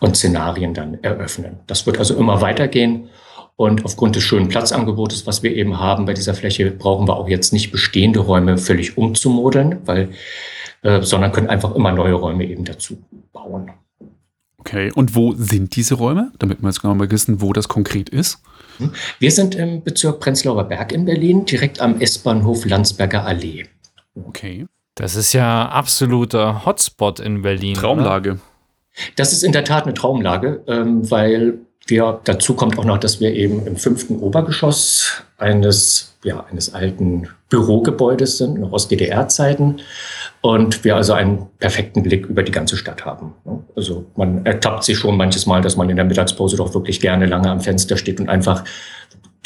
und 0.00 0.16
Szenarien 0.16 0.74
dann 0.74 1.02
eröffnen. 1.02 1.60
Das 1.66 1.86
wird 1.86 1.98
also 1.98 2.14
immer 2.16 2.42
weitergehen. 2.42 3.08
Und 3.58 3.84
aufgrund 3.84 4.14
des 4.14 4.22
schönen 4.22 4.46
Platzangebotes, 4.46 5.26
was 5.26 5.42
wir 5.42 5.52
eben 5.52 5.80
haben 5.80 6.04
bei 6.04 6.14
dieser 6.14 6.32
Fläche, 6.32 6.70
brauchen 6.70 7.08
wir 7.08 7.16
auch 7.16 7.28
jetzt 7.28 7.52
nicht 7.52 7.72
bestehende 7.72 8.20
Räume 8.20 8.56
völlig 8.56 8.96
umzumodeln, 8.96 9.78
weil, 9.84 10.10
äh, 10.82 11.02
sondern 11.02 11.32
können 11.32 11.48
einfach 11.48 11.74
immer 11.74 11.90
neue 11.90 12.12
Räume 12.12 12.44
eben 12.44 12.64
dazu 12.64 12.98
bauen. 13.32 13.72
Okay, 14.58 14.92
und 14.94 15.16
wo 15.16 15.32
sind 15.32 15.74
diese 15.74 15.96
Räume, 15.96 16.30
damit 16.38 16.62
wir 16.62 16.68
jetzt 16.68 16.82
genau 16.82 16.94
mal 16.94 17.10
wissen, 17.10 17.40
wo 17.40 17.52
das 17.52 17.66
konkret 17.66 18.08
ist? 18.10 18.40
Hm? 18.76 18.92
Wir 19.18 19.32
sind 19.32 19.56
im 19.56 19.82
Bezirk 19.82 20.20
Prenzlauer 20.20 20.62
Berg 20.62 20.92
in 20.92 21.04
Berlin, 21.04 21.44
direkt 21.44 21.80
am 21.80 22.00
S-Bahnhof 22.00 22.64
Landsberger 22.64 23.24
Allee. 23.24 23.66
Okay. 24.14 24.66
Das 24.94 25.16
ist 25.16 25.32
ja 25.32 25.68
absoluter 25.68 26.64
Hotspot 26.64 27.18
in 27.18 27.42
Berlin. 27.42 27.74
Traumlage. 27.74 28.30
Oder? 28.30 28.40
Das 29.16 29.32
ist 29.32 29.42
in 29.42 29.50
der 29.50 29.64
Tat 29.64 29.82
eine 29.84 29.94
Traumlage, 29.94 30.62
ähm, 30.68 31.10
weil 31.10 31.58
wir, 31.88 32.20
dazu 32.24 32.54
kommt 32.54 32.78
auch 32.78 32.84
noch, 32.84 32.98
dass 32.98 33.18
wir 33.18 33.32
eben 33.32 33.66
im 33.66 33.76
fünften 33.76 34.18
Obergeschoss 34.18 35.22
eines, 35.38 36.16
ja, 36.22 36.44
eines 36.50 36.74
alten 36.74 37.28
Bürogebäudes 37.48 38.38
sind, 38.38 38.60
noch 38.60 38.72
aus 38.72 38.88
DDR-Zeiten. 38.88 39.80
Und 40.40 40.84
wir 40.84 40.96
also 40.96 41.14
einen 41.14 41.46
perfekten 41.58 42.02
Blick 42.02 42.26
über 42.26 42.42
die 42.42 42.52
ganze 42.52 42.76
Stadt 42.76 43.04
haben. 43.04 43.34
Also 43.74 44.06
man 44.16 44.44
ertappt 44.46 44.84
sich 44.84 44.98
schon 44.98 45.16
manches 45.16 45.46
Mal, 45.46 45.62
dass 45.62 45.76
man 45.76 45.90
in 45.90 45.96
der 45.96 46.04
Mittagspause 46.04 46.56
doch 46.56 46.74
wirklich 46.74 47.00
gerne 47.00 47.26
lange 47.26 47.50
am 47.50 47.60
Fenster 47.60 47.96
steht 47.96 48.20
und 48.20 48.28
einfach 48.28 48.64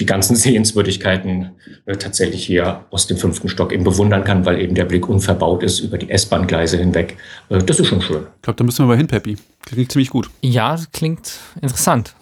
die 0.01 0.07
ganzen 0.07 0.37
Sehenswürdigkeiten 0.37 1.53
äh, 1.87 1.97
tatsächlich 1.97 2.45
hier 2.45 2.85
aus 2.91 3.07
dem 3.07 3.17
fünften 3.17 3.49
Stock 3.49 3.73
eben 3.73 3.85
bewundern 3.85 4.25
kann, 4.25 4.45
weil 4.45 4.61
eben 4.61 4.75
der 4.75 4.85
Blick 4.85 5.09
unverbaut 5.09 5.63
ist 5.63 5.81
über 5.81 5.97
die 5.97 6.11
S-Bahn-Gleise 6.11 6.77
hinweg. 6.77 7.17
Äh, 7.49 7.59
das 7.59 7.79
ist 7.79 7.87
schon 7.87 8.03
schön. 8.03 8.27
Ich 8.37 8.43
glaube, 8.43 8.57
da 8.57 8.65
müssen 8.65 8.81
wir 8.81 8.89
mal 8.89 8.97
hin, 8.97 9.07
Peppi. 9.07 9.37
Klingt 9.65 9.93
ziemlich 9.93 10.11
gut. 10.11 10.29
Ja, 10.41 10.77
klingt 10.93 11.39
interessant. 11.61 12.15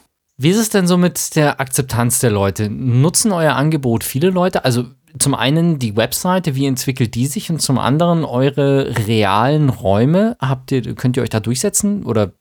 Wie 0.43 0.49
ist 0.49 0.57
es 0.57 0.71
denn 0.71 0.87
so 0.87 0.97
mit 0.97 1.37
der 1.37 1.61
Akzeptanz 1.61 2.21
der 2.21 2.31
Leute? 2.31 2.71
Nutzen 2.71 3.31
euer 3.31 3.57
Angebot 3.57 4.05
viele 4.05 4.31
Leute? 4.31 4.65
Also 4.65 4.87
zum 5.19 5.35
einen 5.35 5.79
die 5.79 5.97
Webseite, 5.97 6.55
wie 6.55 6.65
entwickelt 6.65 7.15
die 7.15 7.27
sich 7.27 7.51
und 7.51 7.61
zum 7.61 7.79
anderen 7.79 8.25
eure 8.25 9.07
realen 9.07 9.69
Räume. 9.69 10.39
Habt 10.41 10.73
ihr, 10.73 10.95
könnt 10.95 11.19
ihr 11.19 11.23
euch 11.23 11.29
da 11.29 11.41
durchsetzen 11.41 12.07
oder 12.07 12.33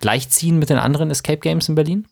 gleichziehen 0.00 0.58
mit 0.58 0.70
den 0.70 0.78
anderen 0.78 1.08
Escape 1.12 1.38
Games 1.38 1.68
in 1.68 1.76
Berlin? 1.76 2.08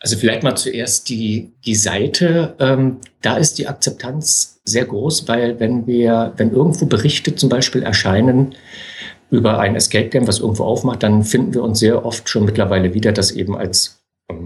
Also 0.00 0.16
vielleicht 0.16 0.44
mal 0.44 0.56
zuerst 0.56 1.10
die, 1.10 1.52
die 1.66 1.74
Seite. 1.74 2.56
Ähm, 2.58 3.00
da 3.20 3.36
ist 3.36 3.58
die 3.58 3.68
Akzeptanz 3.68 4.62
sehr 4.64 4.86
groß, 4.86 5.28
weil 5.28 5.60
wenn 5.60 5.86
wir, 5.86 6.32
wenn 6.38 6.52
irgendwo 6.52 6.86
Berichte 6.86 7.34
zum 7.34 7.50
Beispiel 7.50 7.82
erscheinen 7.82 8.54
über 9.30 9.58
ein 9.58 9.76
Escape 9.76 10.08
Game, 10.08 10.26
was 10.26 10.38
irgendwo 10.38 10.64
aufmacht, 10.64 11.02
dann 11.02 11.22
finden 11.22 11.52
wir 11.52 11.62
uns 11.62 11.80
sehr 11.80 12.06
oft 12.06 12.30
schon 12.30 12.46
mittlerweile 12.46 12.94
wieder, 12.94 13.12
dass 13.12 13.30
eben 13.30 13.54
als 13.54 14.01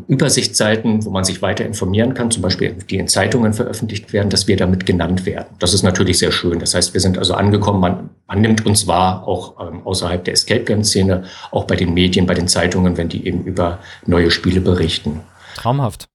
Übersichtsseiten, 0.08 1.04
wo 1.04 1.10
man 1.10 1.24
sich 1.24 1.42
weiter 1.42 1.64
informieren 1.64 2.14
kann, 2.14 2.30
zum 2.30 2.42
Beispiel 2.42 2.76
die 2.88 2.96
in 2.96 3.08
Zeitungen 3.08 3.52
veröffentlicht 3.52 4.12
werden, 4.12 4.30
dass 4.30 4.46
wir 4.46 4.56
damit 4.56 4.86
genannt 4.86 5.26
werden. 5.26 5.48
Das 5.58 5.74
ist 5.74 5.82
natürlich 5.82 6.18
sehr 6.18 6.30
schön. 6.30 6.60
Das 6.60 6.74
heißt, 6.74 6.94
wir 6.94 7.00
sind 7.00 7.18
also 7.18 7.34
angekommen, 7.34 7.80
man, 7.80 8.10
man 8.26 8.40
nimmt 8.40 8.64
uns 8.64 8.86
wahr, 8.86 9.26
auch 9.26 9.60
ähm, 9.60 9.84
außerhalb 9.84 10.24
der 10.24 10.34
Escape 10.34 10.62
Game-Szene, 10.62 11.24
auch 11.50 11.64
bei 11.64 11.74
den 11.74 11.92
Medien, 11.92 12.26
bei 12.26 12.34
den 12.34 12.46
Zeitungen, 12.46 12.96
wenn 12.96 13.08
die 13.08 13.26
eben 13.26 13.44
über 13.44 13.78
neue 14.06 14.30
Spiele 14.30 14.60
berichten. 14.60 15.22
Traumhaft. 15.56 16.06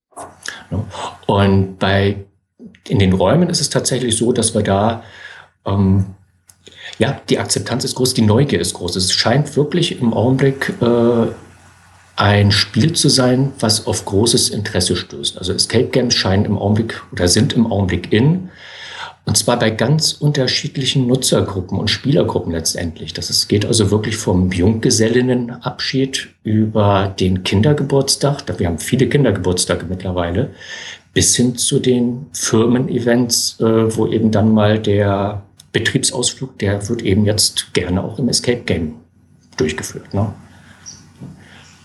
Und 1.26 1.78
bei 1.80 2.18
in 2.88 3.00
den 3.00 3.14
Räumen 3.14 3.50
ist 3.50 3.62
es 3.62 3.70
tatsächlich 3.70 4.16
so, 4.16 4.32
dass 4.32 4.56
wir 4.56 4.64
da 4.64 5.04
ähm, 5.66 6.16
ja, 6.98 7.20
die 7.30 7.40
Akzeptanz 7.40 7.84
ist 7.84 7.96
groß, 7.96 8.14
die 8.14 8.22
Neugier 8.22 8.60
ist 8.60 8.74
groß. 8.74 8.96
Es 8.96 9.12
scheint 9.12 9.56
wirklich 9.56 10.00
im 10.00 10.14
Augenblick 10.14 10.74
äh, 10.82 11.28
ein 12.22 12.52
Spiel 12.52 12.94
zu 12.94 13.10
sein, 13.10 13.52
was 13.60 13.88
auf 13.88 14.06
großes 14.06 14.50
Interesse 14.50 14.96
stößt. 14.96 15.40
Also 15.40 15.54
Escape 15.54 15.88
Games 15.88 16.14
scheinen 16.14 16.46
im 16.46 16.56
Augenblick 16.56 17.02
oder 17.12 17.28
sind 17.28 17.54
im 17.54 17.66
Augenblick 17.66 18.14
in. 18.14 18.50
Und 19.26 19.38
zwar 19.38 19.58
bei 19.58 19.72
ganz 19.72 20.14
unterschiedlichen 20.14 21.08
Nutzergruppen 21.08 21.80
und 21.80 21.90
Spielergruppen 21.90 22.52
letztendlich. 22.52 23.14
Das 23.14 23.32
ist, 23.32 23.48
geht 23.48 23.66
also 23.66 23.90
wirklich 23.90 24.18
vom 24.18 24.52
Junggesellinnenabschied 24.52 26.30
über 26.44 27.12
den 27.20 27.44
Kindergeburtstag, 27.44 28.44
wir 28.60 28.68
haben 28.68 28.78
viele 28.78 29.10
Kindergeburtstage 29.10 29.88
mittlerweile, 29.90 30.52
bis 31.16 31.36
hin 31.36 31.56
zu 31.56 31.80
den 31.80 32.28
Firmen-Events, 32.34 33.60
äh, 33.62 33.98
wo 33.98 34.06
eben 34.06 34.30
dann 34.30 34.54
mal 34.54 34.78
der 34.78 35.42
Betriebsausflug, 35.72 36.60
der 36.60 36.88
wird 36.88 37.02
eben 37.02 37.26
jetzt 37.26 37.74
gerne 37.74 38.04
auch 38.04 38.20
im 38.20 38.30
Escape 38.30 38.62
Game 38.62 38.94
durchgeführt. 39.58 40.14
Ne? 40.14 40.32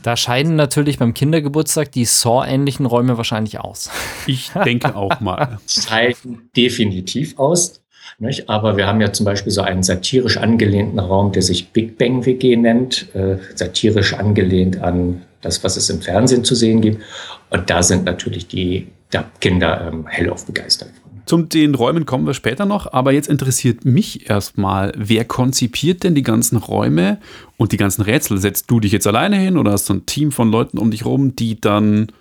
Da 0.06 0.16
scheiden 0.16 0.54
natürlich 0.54 1.00
beim 1.00 1.14
Kindergeburtstag 1.14 1.90
die 1.90 2.04
Saw-ähnlichen 2.04 2.86
Räume 2.86 3.16
wahrscheinlich 3.16 3.58
aus. 3.58 3.90
Ich 4.28 4.52
denke 4.64 4.94
auch 4.94 5.18
mal. 5.18 5.58
Scheiden 5.66 6.48
definitiv 6.56 7.36
aus. 7.40 7.82
Nicht? 8.20 8.48
Aber 8.48 8.76
wir 8.76 8.86
haben 8.86 9.00
ja 9.00 9.12
zum 9.12 9.26
Beispiel 9.26 9.50
so 9.50 9.62
einen 9.62 9.82
satirisch 9.82 10.36
angelehnten 10.36 11.00
Raum, 11.00 11.32
der 11.32 11.42
sich 11.42 11.70
Big 11.70 11.98
Bang 11.98 12.24
WG 12.24 12.54
nennt, 12.54 13.12
äh, 13.16 13.38
satirisch 13.56 14.14
angelehnt 14.14 14.80
an 14.80 15.22
das, 15.40 15.64
was 15.64 15.76
es 15.76 15.90
im 15.90 16.00
Fernsehen 16.00 16.44
zu 16.44 16.54
sehen 16.54 16.82
gibt. 16.82 17.02
Und 17.50 17.68
da 17.68 17.82
sind 17.82 18.04
natürlich 18.04 18.46
die 18.46 18.86
Kinder 19.40 19.90
ähm, 19.92 20.06
hellauf 20.06 20.46
begeistert. 20.46 20.92
Zum 21.26 21.48
den 21.48 21.74
Räumen 21.74 22.06
kommen 22.06 22.24
wir 22.24 22.34
später 22.34 22.66
noch, 22.66 22.92
aber 22.92 23.10
jetzt 23.10 23.28
interessiert 23.28 23.84
mich 23.84 24.30
erstmal, 24.30 24.92
wer 24.96 25.24
konzipiert 25.24 26.04
denn 26.04 26.14
die 26.14 26.22
ganzen 26.22 26.56
Räume 26.56 27.18
und 27.56 27.72
die 27.72 27.76
ganzen 27.76 28.02
Rätsel? 28.02 28.38
Setzt 28.38 28.70
du 28.70 28.78
dich 28.78 28.92
jetzt 28.92 29.08
alleine 29.08 29.36
hin 29.36 29.58
oder 29.58 29.72
hast 29.72 29.88
du 29.88 29.94
ein 29.94 30.06
Team 30.06 30.30
von 30.30 30.52
Leuten 30.52 30.78
um 30.78 30.92
dich 30.92 31.04
rum, 31.04 31.34
die 31.34 31.60
dann 31.60 32.12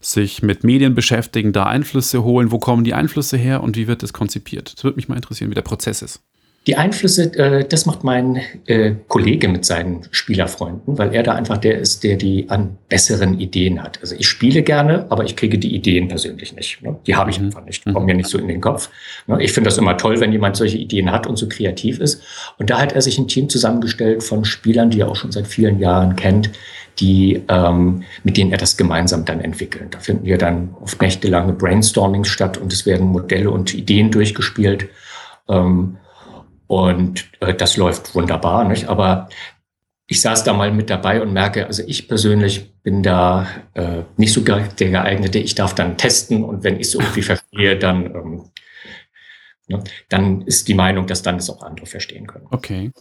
sich 0.00 0.42
mit 0.42 0.64
Medien 0.64 0.96
beschäftigen, 0.96 1.52
da 1.52 1.66
Einflüsse 1.66 2.24
holen? 2.24 2.50
Wo 2.50 2.58
kommen 2.58 2.82
die 2.82 2.94
Einflüsse 2.94 3.36
her 3.36 3.62
und 3.62 3.76
wie 3.76 3.86
wird 3.86 4.02
das 4.02 4.12
konzipiert? 4.12 4.74
Das 4.74 4.82
würde 4.82 4.96
mich 4.96 5.08
mal 5.08 5.14
interessieren, 5.14 5.50
wie 5.50 5.54
der 5.54 5.62
Prozess 5.62 6.02
ist. 6.02 6.27
Die 6.68 6.76
Einflüsse, 6.76 7.32
äh, 7.38 7.64
das 7.64 7.86
macht 7.86 8.04
mein 8.04 8.42
äh, 8.66 8.92
Kollege 9.08 9.48
mit 9.48 9.64
seinen 9.64 10.06
Spielerfreunden, 10.10 10.98
weil 10.98 11.14
er 11.14 11.22
da 11.22 11.32
einfach 11.32 11.56
der 11.56 11.78
ist, 11.78 12.04
der 12.04 12.16
die 12.16 12.50
an 12.50 12.76
besseren 12.90 13.40
Ideen 13.40 13.82
hat. 13.82 13.98
Also 14.02 14.14
ich 14.18 14.28
spiele 14.28 14.62
gerne, 14.62 15.06
aber 15.08 15.24
ich 15.24 15.34
kriege 15.34 15.58
die 15.58 15.74
Ideen 15.74 16.08
persönlich 16.08 16.54
nicht. 16.54 16.82
Ne? 16.82 16.96
Die 17.06 17.16
habe 17.16 17.30
ich 17.30 17.40
mhm. 17.40 17.46
einfach 17.46 17.64
nicht, 17.64 17.86
kommen 17.86 18.04
mir 18.04 18.14
nicht 18.14 18.28
so 18.28 18.36
in 18.36 18.48
den 18.48 18.60
Kopf. 18.60 18.90
Ne? 19.26 19.42
Ich 19.42 19.52
finde 19.52 19.68
das 19.68 19.78
immer 19.78 19.96
toll, 19.96 20.20
wenn 20.20 20.30
jemand 20.30 20.56
solche 20.56 20.76
Ideen 20.76 21.10
hat 21.10 21.26
und 21.26 21.36
so 21.36 21.48
kreativ 21.48 22.00
ist. 22.00 22.22
Und 22.58 22.68
da 22.68 22.78
hat 22.78 22.92
er 22.92 23.00
sich 23.00 23.16
ein 23.16 23.28
Team 23.28 23.48
zusammengestellt 23.48 24.22
von 24.22 24.44
Spielern, 24.44 24.90
die 24.90 25.00
er 25.00 25.08
auch 25.08 25.16
schon 25.16 25.32
seit 25.32 25.46
vielen 25.46 25.78
Jahren 25.78 26.16
kennt, 26.16 26.50
die, 27.00 27.40
ähm, 27.48 28.02
mit 28.24 28.36
denen 28.36 28.52
er 28.52 28.58
das 28.58 28.76
gemeinsam 28.76 29.24
dann 29.24 29.40
entwickelt. 29.40 29.94
Da 29.94 30.00
finden 30.00 30.26
wir 30.26 30.36
dann 30.36 30.74
oft 30.82 31.00
nächtelange 31.00 31.54
Brainstormings 31.54 32.28
statt 32.28 32.58
und 32.58 32.74
es 32.74 32.84
werden 32.84 33.06
Modelle 33.06 33.50
und 33.50 33.72
Ideen 33.72 34.10
durchgespielt. 34.10 34.90
Ähm, 35.48 35.96
und 36.68 37.28
äh, 37.40 37.54
das 37.54 37.76
läuft 37.76 38.14
wunderbar, 38.14 38.64
nicht? 38.64 38.88
Aber 38.88 39.28
ich 40.06 40.20
saß 40.20 40.44
da 40.44 40.52
mal 40.52 40.70
mit 40.70 40.88
dabei 40.88 41.20
und 41.20 41.32
merke, 41.32 41.66
also 41.66 41.82
ich 41.86 42.08
persönlich 42.08 42.72
bin 42.82 43.02
da 43.02 43.46
äh, 43.74 44.02
nicht 44.16 44.32
so 44.32 44.40
der 44.40 44.68
geeignete. 44.90 45.38
Ich 45.38 45.54
darf 45.54 45.74
dann 45.74 45.98
testen 45.98 46.44
und 46.44 46.62
wenn 46.62 46.76
ich 46.76 46.88
es 46.88 46.94
irgendwie 46.94 47.22
verstehe, 47.32 47.78
dann, 47.78 48.06
ähm, 48.06 48.50
ne, 49.66 49.82
dann 50.08 50.42
ist 50.42 50.68
die 50.68 50.74
Meinung, 50.74 51.06
dass 51.06 51.22
dann 51.22 51.36
es 51.36 51.50
auch 51.50 51.62
andere 51.62 51.86
verstehen 51.86 52.26
können. 52.26 52.46
Okay. 52.50 52.92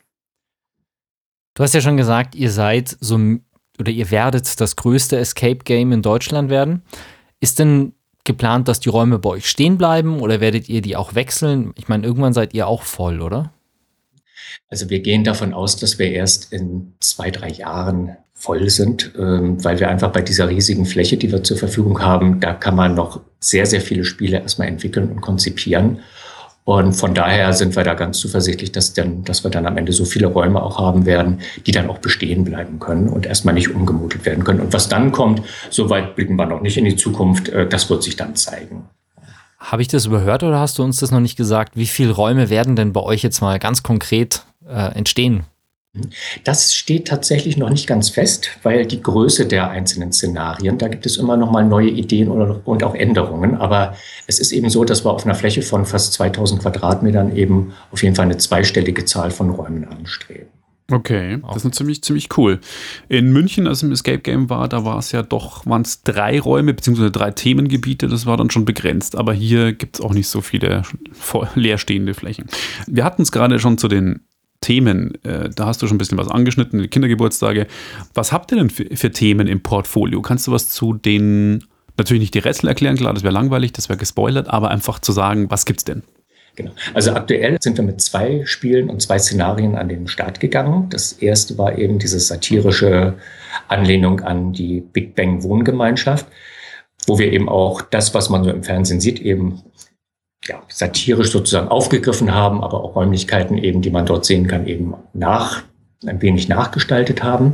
Du 1.53 1.63
hast 1.63 1.73
ja 1.73 1.81
schon 1.81 1.97
gesagt, 1.97 2.35
ihr 2.35 2.51
seid 2.51 2.97
so 2.99 3.37
oder 3.79 3.91
ihr 3.91 4.09
werdet 4.09 4.59
das 4.59 4.75
größte 4.75 5.17
Escape 5.17 5.59
Game 5.63 5.91
in 5.91 6.01
Deutschland 6.01 6.49
werden. 6.49 6.83
Ist 7.39 7.59
denn 7.59 7.93
geplant, 8.23 8.67
dass 8.67 8.79
die 8.79 8.89
Räume 8.89 9.19
bei 9.19 9.29
euch 9.29 9.49
stehen 9.49 9.77
bleiben 9.77 10.19
oder 10.19 10.41
werdet 10.41 10.67
ihr 10.67 10.81
die 10.81 10.95
auch 10.95 11.15
wechseln? 11.15 11.73
Ich 11.75 11.87
meine, 11.87 12.05
irgendwann 12.05 12.33
seid 12.33 12.53
ihr 12.53 12.67
auch 12.67 12.83
voll, 12.83 13.21
oder? 13.21 13.53
Also 14.69 14.89
wir 14.89 14.99
gehen 14.99 15.23
davon 15.23 15.53
aus, 15.53 15.77
dass 15.77 15.99
wir 15.99 16.11
erst 16.11 16.51
in 16.51 16.93
zwei, 16.99 17.31
drei 17.31 17.49
Jahren 17.49 18.17
voll 18.33 18.69
sind, 18.69 19.13
ähm, 19.17 19.63
weil 19.63 19.79
wir 19.79 19.89
einfach 19.89 20.11
bei 20.11 20.21
dieser 20.21 20.47
riesigen 20.47 20.85
Fläche, 20.85 21.17
die 21.17 21.31
wir 21.31 21.43
zur 21.43 21.57
Verfügung 21.57 22.01
haben, 22.01 22.39
da 22.39 22.53
kann 22.53 22.75
man 22.75 22.93
noch 22.93 23.21
sehr, 23.39 23.65
sehr 23.65 23.81
viele 23.81 24.05
Spiele 24.05 24.39
erstmal 24.39 24.67
entwickeln 24.67 25.09
und 25.09 25.21
konzipieren. 25.21 25.99
Und 26.67 26.91
von 26.93 27.13
daher 27.13 27.53
sind 27.53 27.77
wir 27.77 27.85
da 27.85 27.93
ganz 27.93 28.19
zuversichtlich, 28.19 28.73
dass, 28.73 28.93
dann, 28.93 29.23
dass 29.23 29.45
wir 29.45 29.49
dann 29.49 29.65
am 29.65 29.77
Ende 29.77 29.93
so 29.93 30.03
viele 30.03 30.27
Räume 30.27 30.61
auch 30.61 30.77
haben 30.77 31.05
werden, 31.05 31.39
die 31.65 31.71
dann 31.71 31.89
auch 31.89 31.99
bestehen 31.99 32.43
bleiben 32.43 32.77
können 32.77 33.07
und 33.07 33.25
erstmal 33.25 33.53
nicht 33.53 33.73
umgemutet 33.73 34.25
werden 34.25 34.43
können. 34.43 34.59
Und 34.59 34.73
was 34.73 34.89
dann 34.89 35.13
kommt, 35.13 35.41
soweit 35.69 36.17
blicken 36.17 36.35
wir 36.35 36.45
noch 36.45 36.59
nicht 36.61 36.75
in 36.75 36.83
die 36.83 36.97
Zukunft, 36.97 37.47
äh, 37.49 37.67
das 37.67 37.89
wird 37.89 38.03
sich 38.03 38.17
dann 38.17 38.35
zeigen. 38.35 38.89
Habe 39.57 39.81
ich 39.81 39.87
das 39.87 40.05
überhört 40.05 40.43
oder 40.43 40.59
hast 40.59 40.77
du 40.77 40.83
uns 40.83 40.99
das 40.99 41.11
noch 41.11 41.19
nicht 41.19 41.35
gesagt? 41.35 41.75
Wie 41.75 41.87
viele 41.87 42.11
Räume 42.11 42.49
werden 42.49 42.75
denn 42.75 42.93
bei 42.93 43.01
euch 43.01 43.23
jetzt 43.23 43.41
mal 43.41 43.57
ganz 43.59 43.83
konkret 43.83 44.45
äh, 44.67 44.93
entstehen? 44.95 45.45
Das 46.43 46.73
steht 46.73 47.07
tatsächlich 47.07 47.57
noch 47.57 47.69
nicht 47.69 47.87
ganz 47.87 48.09
fest, 48.09 48.49
weil 48.61 48.85
die 48.85 49.01
Größe 49.01 49.47
der 49.47 49.69
einzelnen 49.69 50.11
Szenarien, 50.13 50.77
da 50.77 50.87
gibt 50.87 51.05
es 51.05 51.17
immer 51.17 51.37
noch 51.37 51.51
mal 51.51 51.65
neue 51.65 51.89
Ideen 51.89 52.29
und 52.29 52.83
auch 52.83 52.93
Änderungen. 52.93 53.55
Aber 53.55 53.95
es 54.27 54.39
ist 54.39 54.51
eben 54.51 54.69
so, 54.69 54.83
dass 54.83 55.05
wir 55.05 55.11
auf 55.11 55.25
einer 55.25 55.35
Fläche 55.35 55.61
von 55.61 55.85
fast 55.85 56.13
2000 56.13 56.61
Quadratmetern 56.61 57.35
eben 57.35 57.73
auf 57.91 58.03
jeden 58.03 58.15
Fall 58.15 58.25
eine 58.25 58.37
zweistellige 58.37 59.05
Zahl 59.05 59.31
von 59.31 59.49
Räumen 59.49 59.85
anstreben. 59.85 60.56
Okay, 60.89 61.39
das 61.53 61.65
ist 61.65 61.75
ziemlich, 61.75 62.01
ziemlich 62.01 62.29
cool. 62.37 62.61
In 63.09 63.33
München, 63.33 63.67
als 63.67 63.83
im 63.83 63.91
Escape 63.91 64.19
Game 64.19 64.49
war, 64.49 64.69
da 64.69 64.85
war 64.85 64.97
es 64.97 65.11
ja 65.11 65.21
doch, 65.21 65.65
waren 65.65 65.81
es 65.81 66.01
drei 66.03 66.39
Räume 66.39 66.73
beziehungsweise 66.73 67.11
drei 67.11 67.31
Themengebiete, 67.31 68.07
das 68.07 68.25
war 68.25 68.37
dann 68.37 68.49
schon 68.49 68.63
begrenzt. 68.63 69.17
Aber 69.17 69.33
hier 69.33 69.73
gibt 69.73 69.97
es 69.97 70.01
auch 70.01 70.13
nicht 70.13 70.29
so 70.29 70.39
viele 70.39 70.83
leerstehende 71.55 72.13
Flächen. 72.13 72.45
Wir 72.87 73.03
hatten 73.03 73.21
es 73.21 73.33
gerade 73.33 73.59
schon 73.59 73.77
zu 73.77 73.89
den 73.89 74.21
Themen, 74.61 75.21
äh, 75.25 75.49
da 75.49 75.65
hast 75.65 75.81
du 75.81 75.87
schon 75.87 75.95
ein 75.95 75.97
bisschen 75.99 76.17
was 76.17 76.29
angeschnitten, 76.29 76.81
die 76.81 76.87
Kindergeburtstage. 76.87 77.67
Was 78.13 78.31
habt 78.31 78.53
ihr 78.53 78.57
denn 78.57 78.69
für, 78.69 78.85
für 78.95 79.11
Themen 79.11 79.47
im 79.47 79.61
Portfolio? 79.61 80.21
Kannst 80.21 80.47
du 80.47 80.53
was 80.53 80.69
zu 80.69 80.93
den, 80.93 81.65
natürlich 81.97 82.21
nicht 82.21 82.33
die 82.33 82.39
Rätsel 82.39 82.69
erklären, 82.69 82.95
klar, 82.95 83.13
das 83.13 83.23
wäre 83.23 83.33
langweilig, 83.33 83.73
das 83.73 83.89
wäre 83.89 83.97
gespoilert, 83.97 84.47
aber 84.47 84.71
einfach 84.71 84.99
zu 84.99 85.11
sagen, 85.11 85.51
was 85.51 85.65
gibt's 85.65 85.83
denn? 85.83 86.03
Genau. 86.57 86.71
Also 86.95 87.13
aktuell 87.13 87.57
sind 87.61 87.77
wir 87.77 87.83
mit 87.83 88.01
zwei 88.01 88.43
Spielen 88.45 88.89
und 88.89 88.99
zwei 88.99 89.19
Szenarien 89.19 89.75
an 89.75 89.89
den 89.89 90.07
Start 90.07 90.39
gegangen. 90.39 90.89
Das 90.89 91.13
erste 91.13 91.57
war 91.59 91.77
eben 91.77 91.99
diese 91.99 92.19
satirische 92.19 93.13
Anlehnung 93.67 94.21
an 94.21 94.53
die 94.53 94.81
Big 94.81 95.15
Bang 95.15 95.43
Wohngemeinschaft, 95.43 96.25
wo 97.05 97.19
wir 97.19 97.31
eben 97.31 97.47
auch 97.47 97.81
das, 97.81 98.15
was 98.15 98.29
man 98.29 98.43
so 98.43 98.49
im 98.49 98.63
Fernsehen 98.63 98.99
sieht, 98.99 99.21
eben 99.21 99.61
ja, 100.45 100.63
satirisch 100.67 101.31
sozusagen 101.31 101.67
aufgegriffen 101.67 102.33
haben, 102.33 102.63
aber 102.63 102.83
auch 102.83 102.95
Räumlichkeiten 102.95 103.59
eben, 103.59 103.83
die 103.83 103.91
man 103.91 104.07
dort 104.07 104.25
sehen 104.25 104.47
kann, 104.47 104.65
eben 104.65 104.95
nach, 105.13 105.61
ein 106.07 106.23
wenig 106.23 106.49
nachgestaltet 106.49 107.21
haben. 107.21 107.53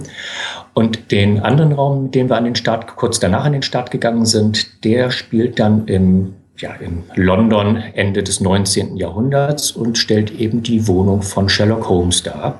Und 0.74 1.12
den 1.12 1.42
anderen 1.42 1.74
Raum, 1.74 2.04
mit 2.04 2.16
dem 2.16 2.30
wir 2.30 2.38
an 2.38 2.46
den 2.46 2.56
Start, 2.56 2.96
kurz 2.96 3.20
danach 3.20 3.44
an 3.44 3.52
den 3.52 3.64
Start 3.64 3.92
gegangen 3.92 4.26
sind, 4.26 4.86
der 4.86 5.12
spielt 5.12 5.60
dann 5.60 5.88
im 5.88 6.36
ja, 6.58 6.74
in 6.76 7.04
London 7.16 7.78
Ende 7.78 8.24
des 8.24 8.40
19. 8.40 8.96
Jahrhunderts 8.98 9.72
und 9.72 9.98
stellt 9.98 10.32
eben 10.32 10.64
die 10.64 10.88
Wohnung 10.88 11.22
von 11.22 11.50
Sherlock 11.50 11.90
Holmes 11.90 12.24
dar. 12.24 12.60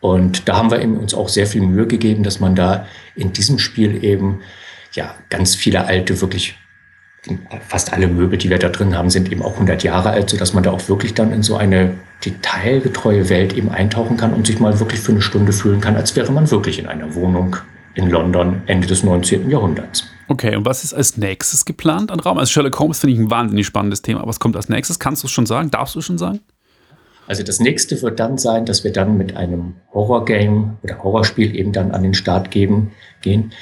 Und 0.00 0.48
da 0.48 0.56
haben 0.56 0.70
wir 0.70 0.80
uns 0.82 1.14
auch 1.14 1.28
sehr 1.28 1.46
viel 1.46 1.62
Mühe 1.62 1.86
gegeben, 1.86 2.22
dass 2.22 2.40
man 2.40 2.54
da 2.54 2.86
in 3.14 3.32
diesem 3.32 3.58
Spiel 3.58 4.04
eben 4.04 4.40
ja 4.92 5.14
ganz 5.30 5.54
viele 5.54 5.86
alte, 5.86 6.20
wirklich 6.20 6.56
fast 7.66 7.92
alle 7.92 8.06
Möbel, 8.06 8.38
die 8.38 8.50
wir 8.50 8.58
da 8.58 8.68
drin 8.68 8.96
haben, 8.96 9.10
sind 9.10 9.32
eben 9.32 9.42
auch 9.42 9.54
100 9.54 9.82
Jahre 9.82 10.10
alt, 10.10 10.30
sodass 10.30 10.52
man 10.52 10.62
da 10.62 10.70
auch 10.70 10.88
wirklich 10.88 11.14
dann 11.14 11.32
in 11.32 11.42
so 11.42 11.56
eine 11.56 11.94
detailgetreue 12.24 13.28
Welt 13.28 13.52
eben 13.52 13.70
eintauchen 13.70 14.16
kann 14.16 14.32
und 14.32 14.46
sich 14.46 14.60
mal 14.60 14.78
wirklich 14.78 15.00
für 15.00 15.12
eine 15.12 15.22
Stunde 15.22 15.52
fühlen 15.52 15.80
kann, 15.80 15.96
als 15.96 16.14
wäre 16.14 16.30
man 16.30 16.50
wirklich 16.50 16.78
in 16.78 16.86
einer 16.86 17.14
Wohnung 17.14 17.56
in 17.94 18.08
London 18.10 18.62
Ende 18.66 18.86
des 18.86 19.02
19. 19.02 19.50
Jahrhunderts. 19.50 20.15
Okay, 20.28 20.56
und 20.56 20.64
was 20.64 20.82
ist 20.82 20.92
als 20.92 21.16
nächstes 21.16 21.64
geplant 21.64 22.10
an 22.10 22.20
Raum? 22.20 22.38
Also 22.38 22.50
Sherlock 22.50 22.78
Holmes 22.78 22.98
finde 22.98 23.14
ich 23.14 23.20
ein 23.20 23.30
wahnsinnig 23.30 23.66
spannendes 23.66 24.02
Thema. 24.02 24.26
Was 24.26 24.40
kommt 24.40 24.56
als 24.56 24.68
nächstes? 24.68 24.98
Kannst 24.98 25.22
du 25.22 25.26
es 25.26 25.32
schon 25.32 25.46
sagen? 25.46 25.70
Darfst 25.70 25.94
du 25.94 26.00
es 26.00 26.04
schon 26.04 26.18
sagen? 26.18 26.40
Also 27.28 27.42
das 27.42 27.58
nächste 27.60 28.00
wird 28.02 28.20
dann 28.20 28.38
sein, 28.38 28.66
dass 28.66 28.84
wir 28.84 28.92
dann 28.92 29.16
mit 29.16 29.36
einem 29.36 29.74
Horrorgame 29.92 30.76
oder 30.82 31.02
Horrorspiel 31.02 31.56
eben 31.56 31.72
dann 31.72 31.90
an 31.90 32.02
den 32.02 32.14
Start 32.14 32.50
geben, 32.50 32.92
gehen. 33.20 33.52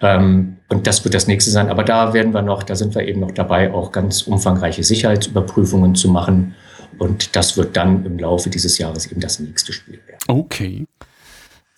Ähm, 0.00 0.58
und 0.68 0.86
das 0.86 1.04
wird 1.04 1.14
das 1.14 1.26
nächste 1.26 1.50
sein. 1.50 1.68
Aber 1.68 1.82
da 1.82 2.14
werden 2.14 2.32
wir 2.32 2.42
noch, 2.42 2.62
da 2.62 2.76
sind 2.76 2.94
wir 2.94 3.06
eben 3.06 3.20
noch 3.20 3.32
dabei, 3.32 3.72
auch 3.72 3.90
ganz 3.90 4.22
umfangreiche 4.22 4.84
Sicherheitsüberprüfungen 4.84 5.94
zu 5.94 6.08
machen. 6.08 6.54
Und 6.98 7.34
das 7.36 7.56
wird 7.56 7.76
dann 7.76 8.04
im 8.06 8.18
Laufe 8.18 8.50
dieses 8.50 8.78
Jahres 8.78 9.10
eben 9.10 9.20
das 9.20 9.40
nächste 9.40 9.72
Spiel 9.72 10.00
werden. 10.06 10.18
Okay. 10.28 10.86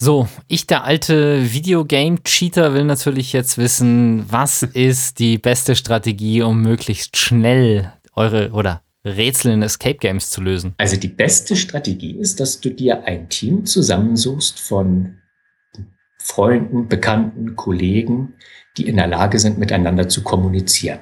So, 0.03 0.29
ich, 0.49 0.67
der 0.67 0.85
alte 0.85 1.53
Videogame-Cheater, 1.53 2.73
will 2.73 2.85
natürlich 2.85 3.35
jetzt 3.35 3.59
wissen, 3.59 4.25
was 4.31 4.63
ist 4.73 5.19
die 5.19 5.37
beste 5.37 5.77
Strategie, 5.77 6.41
um 6.41 6.63
möglichst 6.63 7.19
schnell 7.19 7.93
eure 8.15 8.53
oder 8.53 8.83
Rätsel 9.05 9.53
in 9.53 9.61
Escape 9.61 9.99
Games 9.99 10.31
zu 10.31 10.41
lösen? 10.41 10.75
Also 10.79 10.97
die 10.97 11.09
beste 11.09 11.55
Strategie 11.55 12.13
ist, 12.13 12.41
dass 12.41 12.61
du 12.61 12.71
dir 12.71 13.05
ein 13.05 13.29
Team 13.29 13.67
zusammensuchst 13.67 14.59
von 14.59 15.19
Freunden, 16.19 16.89
Bekannten, 16.89 17.55
Kollegen, 17.55 18.33
die 18.79 18.89
in 18.89 18.97
der 18.97 19.07
Lage 19.07 19.39
sind, 19.39 19.59
miteinander 19.59 20.09
zu 20.09 20.23
kommunizieren. 20.23 21.01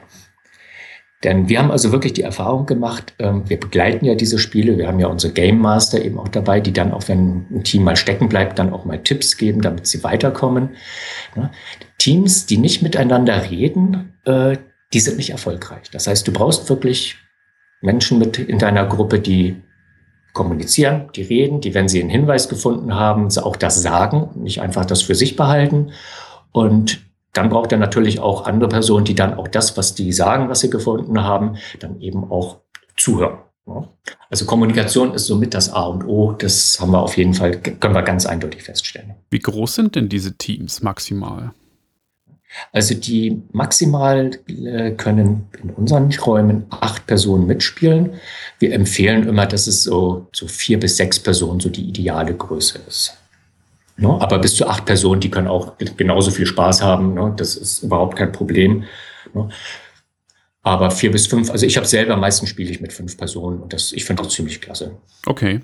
Denn 1.24 1.48
wir 1.48 1.58
haben 1.58 1.72
also 1.72 1.90
wirklich 1.90 2.12
die 2.12 2.22
Erfahrung 2.22 2.66
gemacht, 2.66 3.14
ähm, 3.18 3.42
wir 3.48 3.58
begleiten 3.58 4.04
ja 4.04 4.14
diese 4.14 4.38
Spiele, 4.38 4.78
wir 4.78 4.86
haben 4.86 5.00
ja 5.00 5.08
unsere 5.08 5.32
Game 5.32 5.58
Master 5.58 6.04
eben 6.04 6.18
auch 6.18 6.28
dabei, 6.28 6.60
die 6.60 6.72
dann 6.72 6.92
auch, 6.92 7.08
wenn 7.08 7.46
ein 7.50 7.64
Team 7.64 7.82
mal 7.82 7.96
stecken 7.96 8.28
bleibt, 8.28 8.58
dann 8.58 8.72
auch 8.72 8.84
mal 8.84 9.02
Tipps 9.02 9.36
geben, 9.36 9.60
damit 9.60 9.88
sie 9.88 10.04
weiterkommen. 10.04 10.70
Teams, 11.98 12.46
die 12.46 12.58
nicht 12.58 12.82
miteinander 12.82 13.50
reden, 13.50 14.14
äh, 14.24 14.56
die 14.92 15.00
sind 15.00 15.16
nicht 15.16 15.30
erfolgreich. 15.30 15.90
Das 15.90 16.06
heißt, 16.06 16.26
du 16.26 16.32
brauchst 16.32 16.68
wirklich 16.68 17.16
Menschen 17.80 18.18
mit 18.18 18.38
in 18.38 18.58
deiner 18.58 18.86
Gruppe, 18.86 19.18
die 19.18 19.60
kommunizieren, 20.32 21.10
die 21.16 21.22
reden, 21.22 21.60
die, 21.60 21.74
wenn 21.74 21.88
sie 21.88 22.00
einen 22.00 22.10
Hinweis 22.10 22.48
gefunden 22.48 22.94
haben, 22.94 23.28
auch 23.38 23.56
das 23.56 23.82
sagen, 23.82 24.30
nicht 24.36 24.60
einfach 24.60 24.84
das 24.84 25.02
für 25.02 25.16
sich 25.16 25.34
behalten. 25.34 25.90
Und 26.52 27.07
dann 27.38 27.50
braucht 27.50 27.70
er 27.70 27.78
natürlich 27.78 28.18
auch 28.18 28.46
andere 28.46 28.68
Personen, 28.68 29.04
die 29.04 29.14
dann 29.14 29.34
auch 29.34 29.46
das, 29.46 29.76
was 29.76 29.94
die 29.94 30.12
sagen, 30.12 30.48
was 30.48 30.58
sie 30.58 30.70
gefunden 30.70 31.22
haben, 31.22 31.56
dann 31.78 32.00
eben 32.00 32.24
auch 32.32 32.58
zuhören. 32.96 33.38
Also 34.28 34.44
Kommunikation 34.44 35.14
ist 35.14 35.26
somit 35.26 35.54
das 35.54 35.72
A 35.72 35.84
und 35.84 36.04
O. 36.04 36.32
Das 36.32 36.80
haben 36.80 36.90
wir 36.90 37.00
auf 37.00 37.16
jeden 37.16 37.34
Fall, 37.34 37.52
können 37.58 37.94
wir 37.94 38.02
ganz 38.02 38.26
eindeutig 38.26 38.64
feststellen. 38.64 39.14
Wie 39.30 39.38
groß 39.38 39.76
sind 39.76 39.94
denn 39.94 40.08
diese 40.08 40.36
Teams 40.36 40.82
maximal? 40.82 41.52
Also 42.72 42.94
die 42.94 43.40
maximal 43.52 44.32
äh, 44.48 44.92
können 44.92 45.46
in 45.62 45.70
unseren 45.70 46.10
Räumen 46.12 46.64
acht 46.70 47.06
Personen 47.06 47.46
mitspielen. 47.46 48.14
Wir 48.58 48.72
empfehlen 48.72 49.28
immer, 49.28 49.46
dass 49.46 49.68
es 49.68 49.84
so, 49.84 50.26
so 50.32 50.48
vier 50.48 50.80
bis 50.80 50.96
sechs 50.96 51.20
Personen 51.20 51.60
so 51.60 51.68
die 51.68 51.88
ideale 51.88 52.34
Größe 52.34 52.80
ist. 52.88 53.16
Ne? 53.98 54.08
Aber 54.20 54.38
bis 54.38 54.54
zu 54.54 54.66
acht 54.66 54.84
Personen, 54.84 55.20
die 55.20 55.30
können 55.30 55.48
auch 55.48 55.76
genauso 55.96 56.30
viel 56.30 56.46
Spaß 56.46 56.82
haben. 56.82 57.14
Ne? 57.14 57.34
Das 57.36 57.56
ist 57.56 57.82
überhaupt 57.82 58.16
kein 58.16 58.32
Problem. 58.32 58.84
Ne? 59.34 59.48
Aber 60.62 60.90
vier 60.90 61.10
bis 61.10 61.26
fünf, 61.26 61.50
also 61.50 61.66
ich 61.66 61.76
habe 61.76 61.86
selber 61.86 62.16
meistens 62.16 62.48
spiele 62.48 62.70
ich 62.70 62.80
mit 62.80 62.92
fünf 62.92 63.16
Personen 63.16 63.60
und 63.60 63.72
das, 63.72 63.92
ich 63.92 64.04
finde 64.04 64.22
das 64.22 64.32
ziemlich 64.32 64.60
klasse. 64.60 64.96
Okay. 65.26 65.60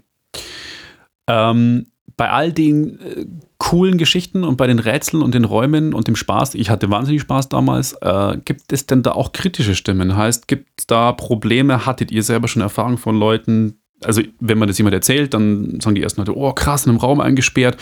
Ähm, 1.29 1.87
bei 2.17 2.31
all 2.31 2.53
den 2.53 3.01
äh, 3.01 3.27
coolen 3.59 3.99
Geschichten 3.99 4.45
und 4.45 4.57
bei 4.57 4.67
den 4.67 4.79
Rätseln 4.79 5.23
und 5.23 5.35
den 5.35 5.45
Räumen 5.45 5.95
und 5.95 6.09
dem 6.09 6.17
Spaß, 6.17 6.55
ich 6.55 6.71
hatte 6.71 6.91
wahnsinnig 6.91 7.23
Spaß 7.23 7.49
damals, 7.49 7.95
äh, 8.01 8.37
gibt 8.45 8.73
es 8.73 8.87
denn 8.87 9.03
da 9.03 9.13
auch 9.13 9.33
kritische 9.33 9.75
Stimmen? 9.75 10.17
Heißt, 10.17 10.49
gibt 10.49 10.69
es 10.79 10.87
da 10.87 11.13
Probleme? 11.13 11.87
Hattet 11.87 12.11
ihr 12.11 12.23
selber 12.23 12.49
schon 12.49 12.63
Erfahrung 12.63 12.99
von 12.99 13.17
Leuten, 13.17 13.79
also 14.03 14.23
wenn 14.41 14.59
man 14.59 14.69
das 14.69 14.79
jemand 14.79 14.95
erzählt, 14.95 15.35
dann 15.35 15.81
sagen 15.81 15.95
die 15.95 16.03
ersten 16.03 16.21
Leute, 16.21 16.37
oh 16.37 16.53
krass, 16.53 16.87
in 16.87 16.91
einem 16.91 17.01
Raum 17.01 17.21
eingesperrt, 17.21 17.77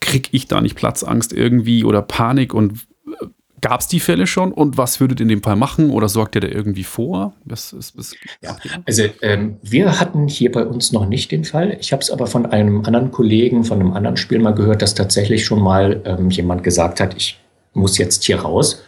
krieg 0.00 0.28
ich 0.32 0.48
da 0.48 0.60
nicht 0.60 0.76
Platzangst 0.76 1.32
irgendwie 1.32 1.84
oder 1.84 2.02
Panik 2.02 2.54
und 2.54 2.86
äh, 3.20 3.26
Gab 3.60 3.80
es 3.80 3.88
die 3.88 4.00
Fälle 4.00 4.26
schon 4.26 4.52
und 4.52 4.78
was 4.78 5.00
würdet 5.00 5.20
ihr 5.20 5.24
in 5.24 5.28
dem 5.28 5.42
Fall 5.42 5.56
machen 5.56 5.90
oder 5.90 6.08
sorgt 6.08 6.34
ihr 6.34 6.40
da 6.40 6.48
irgendwie 6.48 6.84
vor? 6.84 7.34
Was, 7.44 7.76
was, 7.76 7.96
was 7.96 8.14
ja, 8.40 8.56
also 8.86 9.04
ähm, 9.20 9.58
wir 9.62 10.00
hatten 10.00 10.28
hier 10.28 10.50
bei 10.50 10.64
uns 10.64 10.92
noch 10.92 11.06
nicht 11.06 11.30
den 11.30 11.44
Fall. 11.44 11.76
Ich 11.78 11.92
habe 11.92 12.02
es 12.02 12.10
aber 12.10 12.26
von 12.26 12.46
einem 12.46 12.84
anderen 12.86 13.10
Kollegen, 13.10 13.64
von 13.64 13.80
einem 13.80 13.92
anderen 13.92 14.16
Spiel 14.16 14.38
mal 14.38 14.54
gehört, 14.54 14.80
dass 14.80 14.94
tatsächlich 14.94 15.44
schon 15.44 15.60
mal 15.60 16.00
ähm, 16.06 16.30
jemand 16.30 16.64
gesagt 16.64 17.00
hat, 17.00 17.14
ich 17.16 17.38
muss 17.74 17.98
jetzt 17.98 18.24
hier 18.24 18.40
raus. 18.40 18.82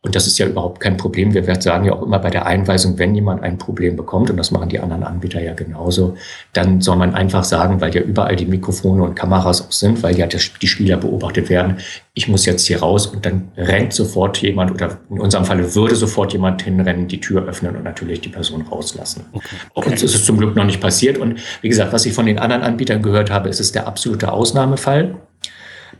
Und 0.00 0.14
das 0.14 0.28
ist 0.28 0.38
ja 0.38 0.46
überhaupt 0.46 0.78
kein 0.78 0.96
Problem. 0.96 1.34
Wir 1.34 1.42
sagen 1.60 1.84
ja 1.84 1.92
auch 1.92 2.02
immer 2.02 2.20
bei 2.20 2.30
der 2.30 2.46
Einweisung, 2.46 2.98
wenn 2.98 3.16
jemand 3.16 3.42
ein 3.42 3.58
Problem 3.58 3.96
bekommt, 3.96 4.30
und 4.30 4.36
das 4.36 4.52
machen 4.52 4.68
die 4.68 4.78
anderen 4.78 5.02
Anbieter 5.02 5.42
ja 5.42 5.54
genauso, 5.54 6.16
dann 6.52 6.80
soll 6.80 6.96
man 6.96 7.14
einfach 7.14 7.42
sagen, 7.42 7.80
weil 7.80 7.92
ja 7.92 8.00
überall 8.02 8.36
die 8.36 8.46
Mikrofone 8.46 9.02
und 9.02 9.16
Kameras 9.16 9.66
auch 9.66 9.72
sind, 9.72 10.02
weil 10.04 10.16
ja 10.16 10.28
die 10.28 10.66
Spieler 10.68 10.98
beobachtet 10.98 11.50
werden, 11.50 11.78
ich 12.14 12.28
muss 12.28 12.46
jetzt 12.46 12.66
hier 12.66 12.80
raus 12.80 13.08
und 13.08 13.26
dann 13.26 13.48
rennt 13.56 13.92
sofort 13.92 14.38
jemand 14.38 14.70
oder 14.70 14.98
in 15.10 15.20
unserem 15.20 15.44
Falle 15.44 15.74
würde 15.74 15.96
sofort 15.96 16.32
jemand 16.32 16.62
hinrennen, 16.62 17.08
die 17.08 17.20
Tür 17.20 17.44
öffnen 17.46 17.74
und 17.76 17.82
natürlich 17.82 18.20
die 18.20 18.28
Person 18.28 18.62
rauslassen. 18.62 19.26
Okay. 19.32 19.56
okay. 19.74 19.90
Uns 19.90 20.02
ist 20.04 20.14
es 20.14 20.24
zum 20.24 20.38
Glück 20.38 20.54
noch 20.54 20.64
nicht 20.64 20.80
passiert. 20.80 21.18
Und 21.18 21.40
wie 21.60 21.68
gesagt, 21.68 21.92
was 21.92 22.06
ich 22.06 22.12
von 22.12 22.26
den 22.26 22.38
anderen 22.38 22.62
Anbietern 22.62 23.02
gehört 23.02 23.30
habe, 23.30 23.48
ist 23.48 23.60
es 23.60 23.72
der 23.72 23.86
absolute 23.88 24.32
Ausnahmefall. 24.32 25.16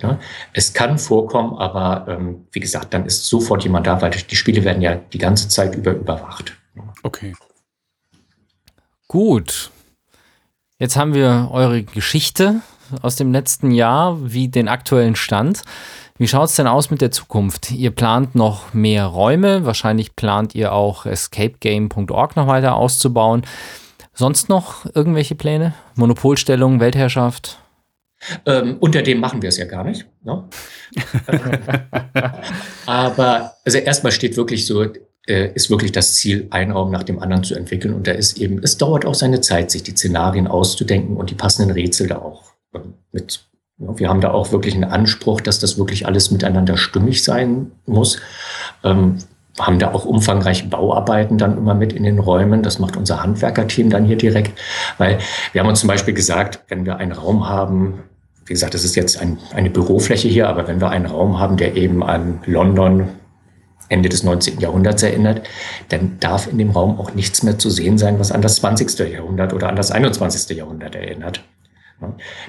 Ja, 0.03 0.19
es 0.53 0.73
kann 0.73 0.99
vorkommen, 0.99 1.59
aber 1.59 2.07
ähm, 2.09 2.47
wie 2.53 2.61
gesagt, 2.61 2.95
dann 2.95 3.07
ist 3.07 3.27
sofort 3.27 3.65
jemand 3.65 3.87
da, 3.87 4.01
weil 4.01 4.11
die 4.11 4.37
Spiele 4.37 4.65
werden 4.65 4.83
ja 4.83 4.95
die 4.95 5.19
ganze 5.19 5.49
Zeit 5.49 5.75
über 5.75 5.93
überwacht. 5.93 6.57
Okay. 7.03 7.35
Gut. 9.09 9.71
Jetzt 10.79 10.97
haben 10.97 11.15
wir 11.15 11.49
eure 11.51 11.83
Geschichte 11.83 12.61
aus 13.03 13.17
dem 13.17 13.33
letzten 13.33 13.71
Jahr, 13.71 14.19
wie 14.21 14.49
den 14.49 14.69
aktuellen 14.69 15.17
Stand. 15.17 15.63
Wie 16.19 16.29
schaut 16.29 16.49
es 16.49 16.57
denn 16.57 16.67
aus 16.67 16.91
mit 16.91 17.01
der 17.01 17.11
Zukunft? 17.11 17.71
Ihr 17.71 17.91
plant 17.91 18.35
noch 18.35 18.75
mehr 18.75 19.07
Räume, 19.07 19.65
wahrscheinlich 19.65 20.17
plant 20.17 20.55
ihr 20.55 20.73
auch 20.73 21.07
escapegame.org 21.07 22.37
noch 22.37 22.47
weiter 22.47 22.77
auszubauen. 22.77 23.43
Sonst 24.15 24.49
noch 24.49 24.85
irgendwelche 24.95 25.37
Pläne? 25.37 25.75
Monopolstellung, 25.95 26.81
Weltherrschaft? 26.81 27.59
Ähm, 28.47 28.77
unter 28.81 29.03
dem 29.03 29.21
machen 29.21 29.43
wir 29.43 29.49
es 29.49 29.59
ja 29.59 29.65
gar 29.65 29.85
nicht. 29.85 30.07
Ne? 30.25 30.45
Aber 32.87 33.55
also 33.65 33.79
erstmal 33.79 34.13
steht 34.13 34.37
wirklich 34.37 34.67
so, 34.67 34.85
äh, 35.27 35.53
ist 35.55 35.71
wirklich 35.71 35.93
das 35.93 36.15
Ziel, 36.17 36.47
einen 36.51 36.73
Raum 36.73 36.91
nach 36.91 37.05
dem 37.05 37.21
anderen 37.21 37.45
zu 37.45 37.55
entwickeln. 37.55 37.95
Und 37.95 38.07
da 38.07 38.13
ist 38.13 38.39
eben, 38.39 38.61
es 38.63 38.79
dauert 38.79 39.05
auch 39.05 39.15
seine 39.15 39.41
Zeit, 39.41 39.71
sich 39.71 39.83
die 39.83 39.93
Szenarien 39.93 40.47
auszudenken 40.47 41.17
und 41.17 41.31
die 41.31 41.35
passenden 41.35 41.73
Rätsel 41.73 42.09
da 42.09 42.19
auch 42.19 42.53
ähm, 42.75 42.95
mit. 43.13 43.45
Ja, 43.79 43.97
wir 43.99 44.09
haben 44.09 44.21
da 44.21 44.33
auch 44.33 44.51
wirklich 44.51 44.75
einen 44.75 44.85
Anspruch, 44.85 45.41
dass 45.41 45.61
das 45.61 45.79
wirklich 45.79 46.07
alles 46.07 46.31
miteinander 46.33 46.77
stimmig 46.77 47.23
sein 47.23 47.71
muss. 47.87 48.21
Ähm, 48.83 49.19
haben 49.59 49.79
da 49.79 49.93
auch 49.93 50.05
umfangreiche 50.05 50.67
Bauarbeiten 50.67 51.39
dann 51.39 51.57
immer 51.59 51.75
mit 51.75 51.93
in 51.93 52.05
den 52.05 52.19
Räumen. 52.19 52.63
Das 52.63 52.79
macht 52.79 52.97
unser 52.97 53.23
Handwerkerteam 53.23 53.91
dann 53.91 54.05
hier 54.05 54.17
direkt, 54.17 54.59
weil 54.99 55.19
wir 55.53 55.61
haben 55.61 55.69
uns 55.69 55.81
zum 55.81 55.89
Beispiel 55.89 56.15
gesagt, 56.15 56.61
wenn 56.69 56.87
wir 56.87 56.97
einen 56.97 57.13
Raum 57.13 57.49
haben, 57.49 58.05
wie 58.49 58.55
gesagt, 58.55 58.75
das 58.75 58.85
ist 58.85 58.97
jetzt 58.97 59.21
ein, 59.21 59.39
eine 59.53 59.71
Bürofläche 59.71 60.29
hier, 60.29 60.49
aber 60.49 60.67
wenn 60.67 60.81
wir 60.81 60.91
einen 60.91 61.07
Raum 61.07 61.39
haben, 61.39 61.57
der 61.57 61.77
eben 61.77 62.03
an 62.03 62.41
London 62.47 63.09
Ende 63.91 64.09
des 64.09 64.23
19. 64.23 64.61
Jahrhunderts 64.61 65.03
erinnert, 65.03 65.43
dann 65.89 66.19
darf 66.21 66.51
in 66.51 66.59
dem 66.59 66.71
Raum 66.71 66.99
auch 66.99 67.15
nichts 67.15 67.43
mehr 67.43 67.59
zu 67.59 67.71
sehen 67.71 67.99
sein, 67.99 68.19
was 68.19 68.33
an 68.33 68.43
das 68.43 68.57
20. 68.57 68.99
Jahrhundert 69.11 69.53
oder 69.53 69.69
an 69.69 69.77
das 69.77 69.91
21. 69.91 70.57
Jahrhundert 70.57 70.95
erinnert. 70.95 71.43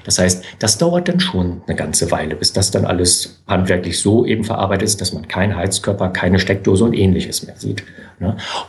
Das 0.04 0.18
heißt, 0.18 0.44
das 0.60 0.78
dauert 0.78 1.08
dann 1.08 1.18
schon 1.18 1.62
eine 1.66 1.74
ganze 1.74 2.10
Weile, 2.12 2.36
bis 2.36 2.52
das 2.52 2.70
dann 2.70 2.84
alles 2.84 3.42
handwerklich 3.48 3.98
so 3.98 4.24
eben 4.24 4.44
verarbeitet 4.44 4.88
ist, 4.88 5.00
dass 5.00 5.12
man 5.12 5.26
keinen 5.26 5.56
Heizkörper, 5.56 6.10
keine 6.10 6.38
Steckdose 6.38 6.84
und 6.84 6.94
ähnliches 6.94 7.44
mehr 7.44 7.56
sieht. 7.56 7.82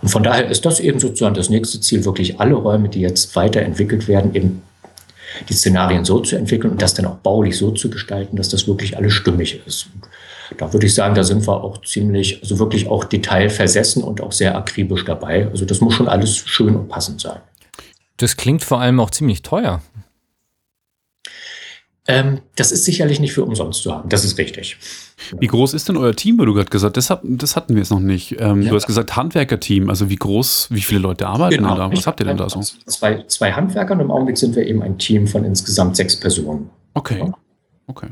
Und 0.01 0.09
von 0.09 0.23
daher 0.23 0.47
ist 0.49 0.65
das 0.65 0.79
eben 0.79 0.99
sozusagen 0.99 1.35
das 1.35 1.49
nächste 1.49 1.79
Ziel, 1.81 2.03
wirklich 2.03 2.39
alle 2.39 2.55
Räume, 2.55 2.89
die 2.89 3.01
jetzt 3.01 3.35
weiterentwickelt 3.35 4.07
werden, 4.07 4.33
eben 4.33 4.63
die 5.49 5.53
Szenarien 5.53 6.05
so 6.05 6.19
zu 6.19 6.35
entwickeln 6.35 6.71
und 6.71 6.81
das 6.81 6.93
dann 6.93 7.05
auch 7.05 7.17
baulich 7.17 7.57
so 7.57 7.71
zu 7.71 7.89
gestalten, 7.89 8.35
dass 8.35 8.49
das 8.49 8.67
wirklich 8.67 8.97
alles 8.97 9.13
stimmig 9.13 9.61
ist. 9.65 9.87
Und 9.93 10.07
da 10.61 10.73
würde 10.73 10.85
ich 10.85 10.93
sagen, 10.93 11.15
da 11.15 11.23
sind 11.23 11.47
wir 11.47 11.63
auch 11.63 11.81
ziemlich, 11.81 12.41
also 12.41 12.59
wirklich 12.59 12.87
auch 12.87 13.03
detailversessen 13.05 14.03
und 14.03 14.21
auch 14.21 14.31
sehr 14.31 14.55
akribisch 14.55 15.05
dabei. 15.05 15.47
Also 15.47 15.65
das 15.65 15.81
muss 15.81 15.93
schon 15.93 16.07
alles 16.07 16.37
schön 16.37 16.75
und 16.75 16.89
passend 16.89 17.21
sein. 17.21 17.39
Das 18.17 18.37
klingt 18.37 18.63
vor 18.63 18.79
allem 18.79 18.99
auch 18.99 19.09
ziemlich 19.09 19.41
teuer. 19.41 19.81
Ähm, 22.07 22.41
das 22.55 22.71
ist 22.71 22.85
sicherlich 22.85 23.19
nicht 23.19 23.33
für 23.33 23.43
umsonst 23.43 23.83
zu 23.83 23.93
haben. 23.93 24.09
Das 24.09 24.25
ist 24.25 24.37
richtig. 24.39 24.77
Wie 25.39 25.45
groß 25.45 25.75
ist 25.75 25.87
denn 25.87 25.97
euer 25.97 26.15
Team, 26.15 26.39
weil 26.39 26.47
du 26.47 26.53
gerade 26.53 26.69
gesagt 26.69 26.97
hast? 26.97 27.09
Das, 27.09 27.19
das 27.23 27.55
hatten 27.55 27.75
wir 27.75 27.81
jetzt 27.81 27.91
noch 27.91 27.99
nicht. 27.99 28.37
Ähm, 28.39 28.63
ja. 28.63 28.69
Du 28.69 28.75
hast 28.75 28.87
gesagt 28.87 29.15
Handwerkerteam. 29.15 29.87
Also 29.89 30.09
wie 30.09 30.15
groß, 30.15 30.69
wie 30.71 30.81
viele 30.81 31.01
Leute 31.01 31.27
arbeiten 31.27 31.57
genau. 31.57 31.75
da? 31.75 31.91
Was 31.91 32.07
habt 32.07 32.19
ihr 32.19 32.25
denn 32.25 32.37
da 32.37 32.49
so? 32.49 32.59
Zwei, 32.59 33.23
zwei 33.27 33.51
Handwerker 33.51 33.93
und 33.93 33.99
im 33.99 34.09
Augenblick 34.09 34.37
sind 34.37 34.55
wir 34.55 34.65
eben 34.65 34.81
ein 34.81 34.97
Team 34.97 35.27
von 35.27 35.43
insgesamt 35.45 35.95
sechs 35.95 36.19
Personen. 36.19 36.71
Okay. 36.95 37.31
Okay. 37.85 38.07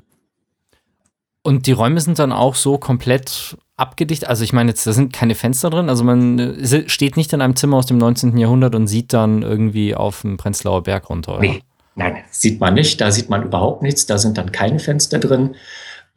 Und 1.42 1.66
die 1.66 1.72
Räume 1.72 2.00
sind 2.00 2.20
dann 2.20 2.32
auch 2.32 2.54
so 2.54 2.78
komplett 2.78 3.58
abgedichtet. 3.76 4.30
Also 4.30 4.44
ich 4.44 4.54
meine 4.54 4.70
jetzt, 4.70 4.86
da 4.86 4.94
sind 4.94 5.14
keine 5.14 5.34
Fenster 5.34 5.72
drin. 5.72 5.90
Also 5.90 6.04
man 6.04 6.38
äh, 6.38 6.88
steht 6.88 7.18
nicht 7.18 7.34
in 7.34 7.42
einem 7.42 7.56
Zimmer 7.56 7.78
aus 7.78 7.88
dem 7.88 7.98
19. 7.98 8.38
Jahrhundert 8.38 8.76
und 8.76 8.88
sieht 8.88 9.14
dann 9.14 9.42
irgendwie 9.42 9.96
auf 9.96 10.22
dem 10.22 10.38
Prenzlauer 10.38 10.84
Berg 10.84 11.10
runter. 11.10 11.34
Oder? 11.34 11.42
Nee, 11.42 11.64
Nein, 12.00 12.24
sieht 12.32 12.62
man 12.62 12.76
nicht. 12.76 13.02
Da 13.02 13.12
sieht 13.12 13.30
man 13.30 13.44
überhaupt 13.44 13.84
nichts. 13.84 14.06
Da 14.06 14.18
sind 14.18 14.38
dann 14.38 14.54
keine 14.54 14.80
Fenster 14.80 15.20
drin. 15.20 15.56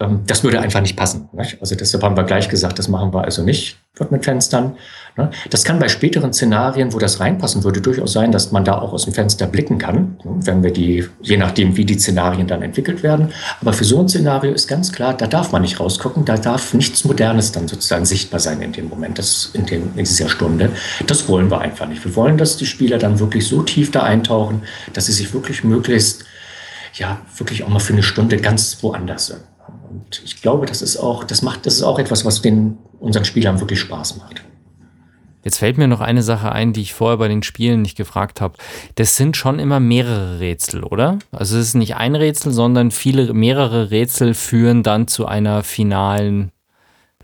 Ähm, 0.02 0.20
das 0.26 0.42
würde 0.44 0.60
einfach 0.60 0.80
nicht 0.80 0.96
passen. 0.96 1.28
Also 1.60 1.74
deshalb 1.74 2.02
haben 2.02 2.16
wir 2.16 2.24
gleich 2.24 2.48
gesagt, 2.48 2.78
das 2.78 2.88
machen 2.88 3.14
wir 3.14 3.24
also 3.24 3.42
nicht 3.42 3.78
mit 4.10 4.24
Fenstern. 4.24 4.76
Ne? 5.16 5.30
Das 5.50 5.64
kann 5.64 5.78
bei 5.78 5.88
späteren 5.88 6.32
Szenarien, 6.32 6.92
wo 6.92 6.98
das 6.98 7.20
reinpassen 7.20 7.62
würde, 7.62 7.80
durchaus 7.80 8.12
sein, 8.12 8.32
dass 8.32 8.50
man 8.50 8.64
da 8.64 8.78
auch 8.78 8.92
aus 8.92 9.04
dem 9.04 9.12
Fenster 9.12 9.46
blicken 9.46 9.78
kann, 9.78 10.16
ne? 10.24 10.40
wenn 10.44 10.62
wir 10.62 10.72
die, 10.72 11.06
je 11.20 11.36
nachdem, 11.36 11.76
wie 11.76 11.84
die 11.84 11.98
Szenarien 11.98 12.46
dann 12.46 12.62
entwickelt 12.62 13.02
werden. 13.02 13.28
Aber 13.60 13.72
für 13.72 13.84
so 13.84 14.00
ein 14.00 14.08
Szenario 14.08 14.52
ist 14.52 14.66
ganz 14.66 14.92
klar, 14.92 15.14
da 15.14 15.26
darf 15.26 15.52
man 15.52 15.62
nicht 15.62 15.78
rausgucken, 15.78 16.24
da 16.24 16.36
darf 16.36 16.72
nichts 16.74 17.04
Modernes 17.04 17.52
dann 17.52 17.68
sozusagen 17.68 18.06
sichtbar 18.06 18.40
sein 18.40 18.60
in 18.62 18.72
dem 18.72 18.88
Moment, 18.88 19.18
das, 19.18 19.50
in, 19.52 19.66
dem, 19.66 19.90
in 19.94 20.04
dieser 20.04 20.28
Stunde. 20.28 20.70
Das 21.06 21.28
wollen 21.28 21.50
wir 21.50 21.60
einfach 21.60 21.86
nicht. 21.86 22.04
Wir 22.04 22.16
wollen, 22.16 22.38
dass 22.38 22.56
die 22.56 22.66
Spieler 22.66 22.98
dann 22.98 23.20
wirklich 23.20 23.46
so 23.46 23.62
tief 23.62 23.90
da 23.90 24.02
eintauchen, 24.02 24.62
dass 24.94 25.06
sie 25.06 25.12
sich 25.12 25.32
wirklich 25.34 25.62
möglichst, 25.62 26.24
ja, 26.94 27.20
wirklich 27.36 27.62
auch 27.62 27.68
mal 27.68 27.78
für 27.78 27.92
eine 27.92 28.02
Stunde 28.02 28.38
ganz 28.38 28.82
woanders 28.82 29.26
sind. 29.26 29.40
Ich 30.24 30.42
glaube, 30.42 30.66
das 30.66 30.82
ist 30.82 30.96
auch, 30.96 31.24
das 31.24 31.42
macht, 31.42 31.66
das 31.66 31.74
ist 31.74 31.82
auch 31.82 31.98
etwas, 31.98 32.24
was 32.24 32.42
den 32.42 32.78
unseren 32.98 33.24
Spielern 33.24 33.60
wirklich 33.60 33.80
Spaß 33.80 34.16
macht. 34.16 34.42
Jetzt 35.44 35.58
fällt 35.58 35.76
mir 35.76 35.88
noch 35.88 36.00
eine 36.00 36.22
Sache 36.22 36.52
ein, 36.52 36.72
die 36.72 36.82
ich 36.82 36.94
vorher 36.94 37.18
bei 37.18 37.26
den 37.26 37.42
Spielen 37.42 37.82
nicht 37.82 37.96
gefragt 37.96 38.40
habe. 38.40 38.54
Das 38.94 39.16
sind 39.16 39.36
schon 39.36 39.58
immer 39.58 39.80
mehrere 39.80 40.38
Rätsel, 40.38 40.84
oder? 40.84 41.18
Also 41.32 41.58
es 41.58 41.68
ist 41.68 41.74
nicht 41.74 41.96
ein 41.96 42.14
Rätsel, 42.14 42.52
sondern 42.52 42.92
viele, 42.92 43.32
mehrere 43.34 43.90
Rätsel 43.90 44.34
führen 44.34 44.84
dann 44.84 45.08
zu 45.08 45.26
einer 45.26 45.64
finalen 45.64 46.52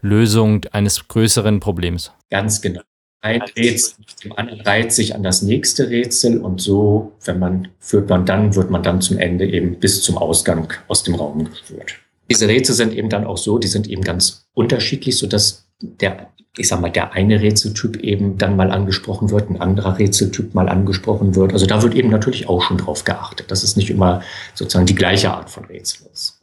Lösung 0.00 0.64
eines 0.72 1.06
größeren 1.06 1.60
Problems. 1.60 2.12
Ganz 2.30 2.60
genau. 2.60 2.80
Ein 3.20 3.42
Rätsel 3.56 4.04
dem 4.24 4.32
anderen 4.32 4.60
reiht 4.62 4.92
sich 4.92 5.14
an 5.14 5.22
das 5.22 5.42
nächste 5.42 5.88
Rätsel 5.88 6.40
und 6.40 6.60
so, 6.60 7.12
wenn 7.24 7.38
man 7.38 7.68
führt 7.78 8.08
man 8.08 8.24
dann, 8.26 8.54
wird 8.54 8.70
man 8.70 8.82
dann 8.82 9.00
zum 9.00 9.18
Ende 9.18 9.46
eben 9.46 9.78
bis 9.78 10.02
zum 10.02 10.18
Ausgang 10.18 10.72
aus 10.86 11.02
dem 11.02 11.14
Raum 11.14 11.44
geführt. 11.44 11.96
Diese 12.30 12.48
Rätsel 12.48 12.74
sind 12.74 12.94
eben 12.94 13.08
dann 13.08 13.24
auch 13.24 13.38
so, 13.38 13.58
die 13.58 13.68
sind 13.68 13.86
eben 13.88 14.02
ganz 14.02 14.46
unterschiedlich, 14.52 15.16
so 15.16 15.26
dass 15.26 15.68
der, 15.80 16.28
ich 16.56 16.68
sag 16.68 16.80
mal, 16.80 16.90
der 16.90 17.12
eine 17.12 17.40
Rätseltyp 17.40 17.96
eben 17.96 18.36
dann 18.36 18.56
mal 18.56 18.70
angesprochen 18.70 19.30
wird, 19.30 19.50
ein 19.50 19.60
anderer 19.60 19.98
Rätseltyp 19.98 20.54
mal 20.54 20.68
angesprochen 20.68 21.34
wird. 21.34 21.52
Also 21.52 21.66
da 21.66 21.82
wird 21.82 21.94
eben 21.94 22.10
natürlich 22.10 22.48
auch 22.48 22.62
schon 22.62 22.78
drauf 22.78 23.04
geachtet, 23.04 23.50
dass 23.50 23.62
es 23.62 23.76
nicht 23.76 23.90
immer 23.90 24.22
sozusagen 24.54 24.86
die 24.86 24.94
gleiche 24.94 25.32
Art 25.32 25.48
von 25.48 25.64
Rätsel 25.64 26.06
ist. 26.12 26.40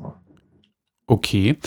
Okay. 1.07 1.57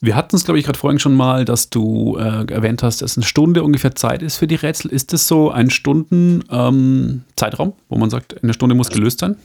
Wir 0.00 0.16
hatten 0.16 0.34
es, 0.34 0.44
glaube 0.44 0.58
ich, 0.58 0.64
gerade 0.64 0.78
vorhin 0.78 0.98
schon 0.98 1.14
mal, 1.14 1.44
dass 1.44 1.70
du 1.70 2.16
äh, 2.16 2.52
erwähnt 2.52 2.82
hast, 2.82 3.02
dass 3.02 3.16
eine 3.16 3.24
Stunde 3.24 3.62
ungefähr 3.62 3.94
Zeit 3.94 4.22
ist 4.22 4.38
für 4.38 4.48
die 4.48 4.56
Rätsel. 4.56 4.90
Ist 4.90 5.12
das 5.12 5.28
so 5.28 5.50
ein 5.50 5.70
Stunden 5.70 6.42
ähm, 6.50 7.22
Zeitraum, 7.36 7.74
wo 7.88 7.96
man 7.96 8.10
sagt, 8.10 8.42
eine 8.42 8.54
Stunde 8.54 8.74
muss 8.74 8.90
gelöst 8.90 9.20
sein? 9.20 9.36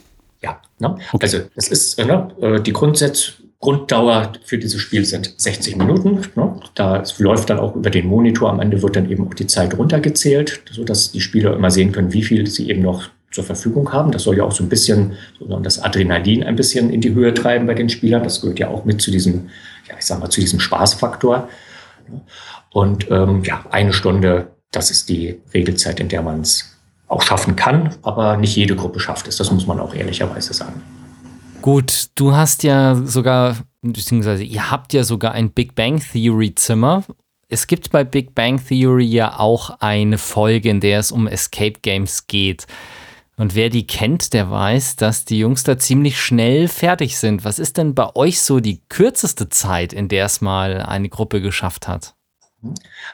Ja, 0.41 0.60
ne? 0.80 0.98
okay. 1.13 1.26
also 1.26 1.39
es 1.56 1.67
ist 1.69 2.00
ne, 2.00 2.30
äh, 2.41 2.62
die 2.62 2.74
Grundsätze, 2.74 3.34
Grunddauer 3.63 4.34
für 4.43 4.58
dieses 4.58 4.82
Spiel 4.82 5.06
sind 5.06 5.36
60 5.38 5.78
Minuten. 5.78 6.19
Ne? 6.36 6.60
Da 6.76 7.02
läuft 7.17 7.49
dann 7.49 7.60
auch 7.60 7.78
über 7.78 7.89
den 7.89 8.08
Monitor. 8.08 8.49
Am 8.49 8.60
Ende 8.60 8.82
wird 8.82 8.97
dann 8.97 9.10
eben 9.10 9.26
auch 9.26 9.34
die 9.34 9.47
Zeit 9.47 9.78
runtergezählt, 9.78 10.63
sodass 10.69 11.13
die 11.13 11.21
Spieler 11.21 11.56
immer 11.56 11.71
sehen 11.71 11.93
können, 11.93 12.12
wie 12.12 12.23
viel 12.23 12.45
sie 12.47 12.69
eben 12.69 12.82
noch 12.82 13.10
zur 13.32 13.45
Verfügung 13.45 13.93
haben. 13.93 14.12
Das 14.12 14.23
soll 14.23 14.36
ja 14.36 14.43
auch 14.43 14.52
so 14.52 14.65
ein 14.65 14.69
bisschen 14.69 15.13
das 15.62 15.82
Adrenalin 15.82 16.43
ein 16.43 16.58
bisschen 16.58 16.89
in 16.89 16.99
die 16.99 17.13
Höhe 17.13 17.34
treiben 17.34 17.65
bei 17.65 17.73
den 17.73 17.88
Spielern. 17.88 18.21
Das 18.21 18.41
gehört 18.41 18.60
ja 18.60 18.67
auch 18.67 18.84
mit 18.84 19.02
zu 19.02 19.12
diesem, 19.12 19.49
ja, 19.88 19.95
ich 19.97 20.06
sag 20.06 20.19
mal, 20.19 20.30
zu 20.30 20.41
diesem 20.41 20.60
Spaßfaktor. 20.60 21.47
Und 22.73 23.10
ähm, 23.12 23.43
ja, 23.45 23.65
eine 23.71 23.93
Stunde, 23.93 24.47
das 24.71 24.91
ist 24.91 25.08
die 25.08 25.39
Regelzeit, 25.54 26.02
in 26.02 26.10
der 26.10 26.21
man 26.21 26.41
es 26.41 26.78
auch 27.08 27.21
schaffen 27.21 27.56
kann, 27.56 27.95
aber 28.02 28.36
nicht 28.36 28.58
jede 28.58 28.76
Gruppe 28.76 28.99
schafft 28.99 29.30
es. 29.30 29.38
Das 29.38 29.52
muss 29.52 29.67
man 29.67 29.80
auch 29.80 29.95
ehrlicherweise 29.95 30.54
sagen. 30.54 30.82
Gut, 31.63 32.10
du 32.15 32.36
hast 32.36 32.63
ja 32.63 32.93
sogar, 32.93 33.56
beziehungsweise 33.82 34.43
ihr 34.43 34.69
habt 34.69 34.91
ja 34.91 35.06
sogar 35.06 35.32
ein 35.32 35.49
Big 35.49 35.76
Bang 35.76 35.97
Theory 35.97 36.54
Zimmer. 36.54 37.06
Es 37.47 37.67
gibt 37.67 37.89
bei 37.89 38.04
Big 38.04 38.36
Bang 38.36 38.62
Theory 38.62 39.06
ja 39.06 39.39
auch 39.39 39.80
eine 39.80 40.17
Folge, 40.17 40.69
in 40.69 40.82
der 40.82 40.99
es 40.99 41.13
um 41.13 41.26
Escape 41.26 41.80
Games 41.82 42.28
geht. 42.28 42.67
Und 43.38 43.56
wer 43.56 43.69
die 43.69 43.88
kennt, 43.88 44.34
der 44.34 44.52
weiß, 44.52 44.97
dass 44.97 45.23
die 45.23 45.39
Jungs 45.39 45.63
da 45.63 45.78
ziemlich 45.78 46.19
schnell 46.19 46.67
fertig 46.67 47.17
sind. 47.17 47.45
Was 47.45 47.60
ist 47.60 47.78
denn 47.78 47.95
bei 47.95 48.13
euch 48.13 48.41
so 48.41 48.60
die 48.60 48.82
kürzeste 48.89 49.47
Zeit, 49.47 49.93
in 49.93 50.10
der 50.10 50.26
es 50.26 50.41
mal 50.41 50.82
eine 50.82 51.08
Gruppe 51.08 51.39
geschafft 51.39 51.88
hat? 51.88 52.13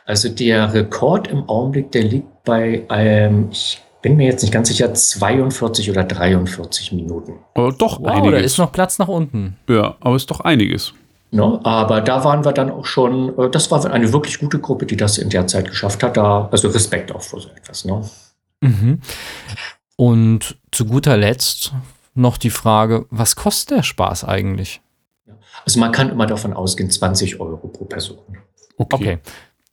Also 0.05 0.27
der 0.27 0.73
Rekord 0.73 1.27
im 1.27 1.47
Augenblick, 1.47 1.91
der 1.91 2.01
liegt 2.03 2.43
bei, 2.45 2.83
ähm, 2.89 3.49
ich 3.51 3.79
bin 4.01 4.15
mir 4.15 4.27
jetzt 4.27 4.41
nicht 4.41 4.51
ganz 4.51 4.69
sicher, 4.69 4.93
42 4.93 5.89
oder 5.89 6.03
43 6.03 6.93
Minuten. 6.93 7.39
Aber 7.53 7.71
doch 7.71 7.99
wow, 7.99 8.07
einiges. 8.07 8.31
da 8.31 8.45
ist 8.45 8.57
noch 8.57 8.71
Platz 8.71 8.99
nach 8.99 9.07
unten. 9.07 9.57
Ja, 9.67 9.95
aber 9.99 10.15
ist 10.15 10.31
doch 10.31 10.39
einiges. 10.39 10.93
No, 11.31 11.59
aber 11.63 12.01
da 12.01 12.23
waren 12.23 12.43
wir 12.43 12.53
dann 12.53 12.71
auch 12.71 12.85
schon, 12.85 13.37
äh, 13.37 13.49
das 13.49 13.69
war 13.69 13.85
eine 13.85 14.11
wirklich 14.13 14.39
gute 14.39 14.59
Gruppe, 14.59 14.85
die 14.85 14.97
das 14.97 15.17
in 15.17 15.29
der 15.29 15.45
Zeit 15.47 15.69
geschafft 15.69 16.01
hat. 16.01 16.17
Da, 16.17 16.49
also 16.51 16.69
Respekt 16.69 17.13
auch 17.13 17.21
vor 17.21 17.39
so 17.39 17.49
etwas. 17.49 17.85
Ne? 17.85 18.01
Mhm. 18.61 19.01
Und 19.95 20.57
zu 20.71 20.85
guter 20.85 21.17
Letzt 21.17 21.73
noch 22.15 22.37
die 22.37 22.49
Frage, 22.49 23.05
was 23.09 23.35
kostet 23.35 23.77
der 23.77 23.83
Spaß 23.83 24.23
eigentlich? 24.23 24.81
Also 25.65 25.79
man 25.79 25.91
kann 25.91 26.09
immer 26.09 26.25
davon 26.25 26.53
ausgehen, 26.53 26.89
20 26.89 27.39
Euro 27.39 27.67
pro 27.67 27.85
Person. 27.85 28.17
Okay. 28.77 28.95
okay. 28.95 29.17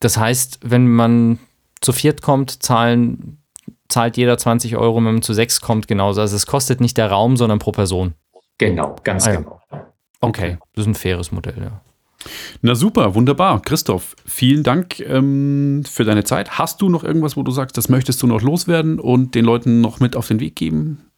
Das 0.00 0.18
heißt, 0.18 0.60
wenn 0.62 0.88
man 0.88 1.38
zu 1.80 1.92
viert 1.92 2.20
kommt, 2.20 2.62
zahlen 2.62 3.38
zahlt 3.88 4.16
jeder 4.16 4.38
20 4.38 4.76
Euro, 4.76 4.96
wenn 4.96 5.04
man 5.04 5.22
zu 5.22 5.32
sechs 5.32 5.60
kommt, 5.60 5.88
genauso. 5.88 6.20
Also 6.20 6.36
es 6.36 6.46
kostet 6.46 6.80
nicht 6.80 6.96
der 6.96 7.10
Raum, 7.10 7.36
sondern 7.36 7.58
pro 7.58 7.72
Person. 7.72 8.14
Genau, 8.58 8.96
ganz 9.04 9.26
ah, 9.26 9.32
ja. 9.32 9.40
genau. 9.40 9.60
Okay, 10.20 10.58
das 10.74 10.82
ist 10.82 10.88
ein 10.88 10.94
faires 10.94 11.32
Modell, 11.32 11.56
ja. 11.60 11.80
Na 12.62 12.74
super, 12.74 13.14
wunderbar. 13.14 13.62
Christoph, 13.62 14.16
vielen 14.26 14.62
Dank 14.62 14.98
ähm, 15.00 15.84
für 15.88 16.04
deine 16.04 16.24
Zeit. 16.24 16.58
Hast 16.58 16.80
du 16.82 16.88
noch 16.88 17.04
irgendwas, 17.04 17.36
wo 17.36 17.42
du 17.42 17.52
sagst, 17.52 17.76
das 17.76 17.88
möchtest 17.88 18.22
du 18.22 18.26
noch 18.26 18.42
loswerden 18.42 18.98
und 18.98 19.34
den 19.34 19.44
Leuten 19.44 19.80
noch 19.80 20.00
mit 20.00 20.16
auf 20.16 20.26
den 20.26 20.40
Weg 20.40 20.56
geben? 20.56 21.10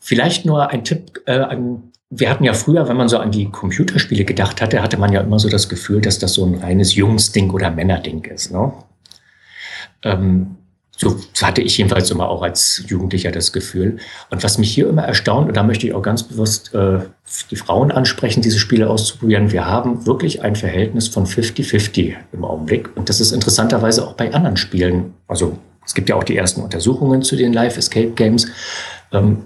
Vielleicht 0.00 0.46
nur 0.46 0.70
ein 0.70 0.84
Tipp 0.84 1.20
äh, 1.26 1.38
an 1.38 1.92
wir 2.16 2.30
hatten 2.30 2.44
ja 2.44 2.52
früher, 2.52 2.88
wenn 2.88 2.96
man 2.96 3.08
so 3.08 3.18
an 3.18 3.32
die 3.32 3.50
Computerspiele 3.50 4.24
gedacht 4.24 4.62
hatte, 4.62 4.82
hatte 4.82 4.98
man 4.98 5.12
ja 5.12 5.20
immer 5.20 5.38
so 5.38 5.48
das 5.48 5.68
Gefühl, 5.68 6.00
dass 6.00 6.18
das 6.18 6.34
so 6.34 6.44
ein 6.46 6.54
reines 6.54 6.94
Jungsding 6.94 7.50
oder 7.50 7.70
Männerding 7.70 8.24
ist. 8.24 8.52
Ne? 8.52 8.72
Ähm, 10.02 10.56
so 10.96 11.16
hatte 11.42 11.60
ich 11.60 11.76
jedenfalls 11.78 12.10
immer 12.10 12.28
auch 12.28 12.42
als 12.42 12.84
Jugendlicher 12.86 13.32
das 13.32 13.52
Gefühl. 13.52 13.98
Und 14.30 14.44
was 14.44 14.58
mich 14.58 14.72
hier 14.72 14.88
immer 14.88 15.02
erstaunt, 15.02 15.48
und 15.48 15.56
da 15.56 15.62
möchte 15.62 15.86
ich 15.86 15.94
auch 15.94 16.02
ganz 16.02 16.22
bewusst 16.22 16.72
äh, 16.74 17.00
die 17.50 17.56
Frauen 17.56 17.90
ansprechen, 17.90 18.42
diese 18.42 18.58
Spiele 18.58 18.88
auszuprobieren, 18.88 19.50
wir 19.50 19.66
haben 19.66 20.06
wirklich 20.06 20.42
ein 20.42 20.54
Verhältnis 20.54 21.08
von 21.08 21.26
50-50 21.26 22.14
im 22.32 22.44
Augenblick. 22.44 22.96
Und 22.96 23.08
das 23.08 23.20
ist 23.20 23.32
interessanterweise 23.32 24.06
auch 24.06 24.12
bei 24.12 24.32
anderen 24.32 24.56
Spielen. 24.56 25.14
Also 25.26 25.58
es 25.84 25.94
gibt 25.94 26.08
ja 26.08 26.16
auch 26.16 26.24
die 26.24 26.36
ersten 26.36 26.62
Untersuchungen 26.62 27.22
zu 27.22 27.36
den 27.36 27.52
Live-Escape-Games. 27.52 28.46
Ähm, 29.12 29.44